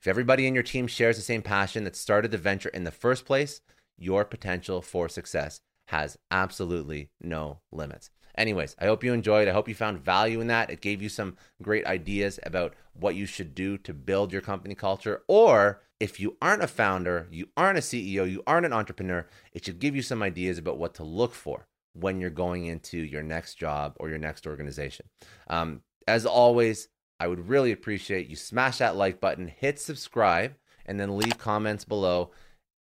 If 0.00 0.08
everybody 0.08 0.46
in 0.48 0.54
your 0.54 0.64
team 0.64 0.88
shares 0.88 1.16
the 1.16 1.22
same 1.22 1.42
passion 1.42 1.84
that 1.84 1.94
started 1.94 2.32
the 2.32 2.38
venture 2.38 2.70
in 2.70 2.82
the 2.82 2.90
first 2.90 3.24
place, 3.24 3.60
your 3.96 4.24
potential 4.24 4.82
for 4.82 5.08
success 5.08 5.60
has 5.86 6.18
absolutely 6.30 7.10
no 7.20 7.60
limits. 7.70 8.10
Anyways, 8.36 8.74
I 8.80 8.86
hope 8.86 9.04
you 9.04 9.12
enjoyed. 9.12 9.46
I 9.46 9.52
hope 9.52 9.68
you 9.68 9.74
found 9.74 10.00
value 10.00 10.40
in 10.40 10.46
that. 10.48 10.70
It 10.70 10.80
gave 10.80 11.02
you 11.02 11.08
some 11.08 11.36
great 11.60 11.86
ideas 11.86 12.40
about 12.42 12.74
what 12.94 13.14
you 13.14 13.26
should 13.26 13.54
do 13.54 13.78
to 13.78 13.92
build 13.92 14.32
your 14.32 14.40
company 14.40 14.74
culture. 14.74 15.22
Or 15.28 15.82
if 16.02 16.18
you 16.18 16.36
aren't 16.42 16.64
a 16.64 16.66
founder, 16.66 17.28
you 17.30 17.46
aren't 17.56 17.78
a 17.78 17.80
CEO, 17.80 18.28
you 18.28 18.42
aren't 18.44 18.66
an 18.66 18.72
entrepreneur, 18.72 19.24
it 19.52 19.64
should 19.64 19.78
give 19.78 19.94
you 19.94 20.02
some 20.02 20.20
ideas 20.20 20.58
about 20.58 20.76
what 20.76 20.94
to 20.94 21.04
look 21.04 21.32
for 21.32 21.68
when 21.92 22.20
you're 22.20 22.28
going 22.28 22.66
into 22.66 22.98
your 22.98 23.22
next 23.22 23.54
job 23.54 23.94
or 24.00 24.08
your 24.08 24.18
next 24.18 24.44
organization. 24.44 25.06
Um, 25.46 25.82
as 26.08 26.26
always, 26.26 26.88
I 27.20 27.28
would 27.28 27.48
really 27.48 27.70
appreciate 27.70 28.26
you 28.26 28.34
smash 28.34 28.78
that 28.78 28.96
like 28.96 29.20
button, 29.20 29.46
hit 29.46 29.78
subscribe, 29.78 30.56
and 30.86 30.98
then 30.98 31.16
leave 31.16 31.38
comments 31.38 31.84
below 31.84 32.32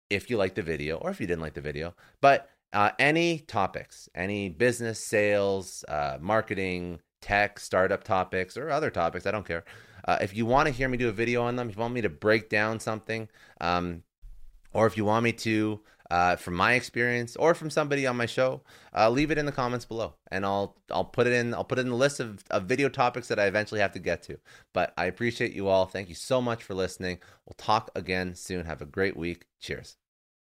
if 0.10 0.32
you 0.32 0.38
liked 0.38 0.56
the 0.56 0.64
video 0.64 0.98
or 0.98 1.12
if 1.12 1.22
you 1.22 1.28
didn't 1.28 1.44
like 1.44 1.54
the 1.54 1.62
video. 1.62 1.94
But 2.20 2.50
uh, 2.74 2.94
any 2.98 3.42
topics, 3.42 4.10
any 4.16 4.50
business, 4.50 4.98
sales, 4.98 5.86
uh, 5.88 6.18
marketing, 6.20 7.00
tech, 7.22 7.60
startup 7.60 8.04
topics, 8.04 8.58
or 8.58 8.72
other 8.72 8.90
topics, 8.90 9.28
I 9.28 9.32
don't 9.32 9.46
care. 9.46 9.66
Uh, 10.06 10.18
if 10.22 10.36
you 10.36 10.46
want 10.46 10.68
to 10.68 10.74
hear 10.74 10.90
me 10.90 10.98
do 10.98 11.10
a 11.10 11.14
video 11.14 11.44
on 11.44 11.56
them, 11.56 11.70
if 11.70 11.76
you 11.76 11.82
want 11.82 11.94
me 11.94 12.02
to 12.02 12.10
break 12.10 12.50
down 12.50 12.80
something, 12.80 13.30
um, 13.62 14.04
or 14.74 14.88
if 14.88 14.98
you 14.98 15.06
want 15.06 15.24
me 15.24 15.32
to 15.32 15.80
uh, 16.12 16.36
from 16.36 16.54
my 16.54 16.74
experience 16.74 17.36
or 17.38 17.56
from 17.56 17.70
somebody 17.70 18.06
on 18.06 18.16
my 18.16 18.26
show, 18.26 18.62
uh, 18.96 19.10
leave 19.10 19.32
it 19.32 19.38
in 19.38 19.46
the 19.46 19.52
comments 19.52 19.86
below, 19.86 20.14
and 20.32 20.46
I'll 20.46 20.76
I'll 20.92 21.06
put 21.06 21.28
it 21.28 21.34
in 21.34 21.54
I'll 21.54 21.64
put 21.64 21.80
it 21.80 21.82
in 21.82 21.90
the 21.90 21.96
list 21.96 22.20
of, 22.20 22.44
of 22.52 22.66
video 22.66 22.90
topics 22.90 23.28
that 23.30 23.40
I 23.40 23.46
eventually 23.46 23.82
have 23.82 23.94
to 23.94 24.00
get 24.00 24.22
to. 24.24 24.38
But 24.74 24.94
I 24.98 25.06
appreciate 25.06 25.54
you 25.54 25.68
all. 25.68 25.86
Thank 25.86 26.10
you 26.10 26.16
so 26.16 26.42
much 26.42 26.64
for 26.64 26.74
listening. 26.74 27.20
We'll 27.46 27.56
talk 27.58 27.90
again 27.96 28.36
soon. 28.36 28.66
Have 28.66 28.82
a 28.82 28.86
great 28.86 29.18
week. 29.18 29.48
Cheers. 29.60 29.98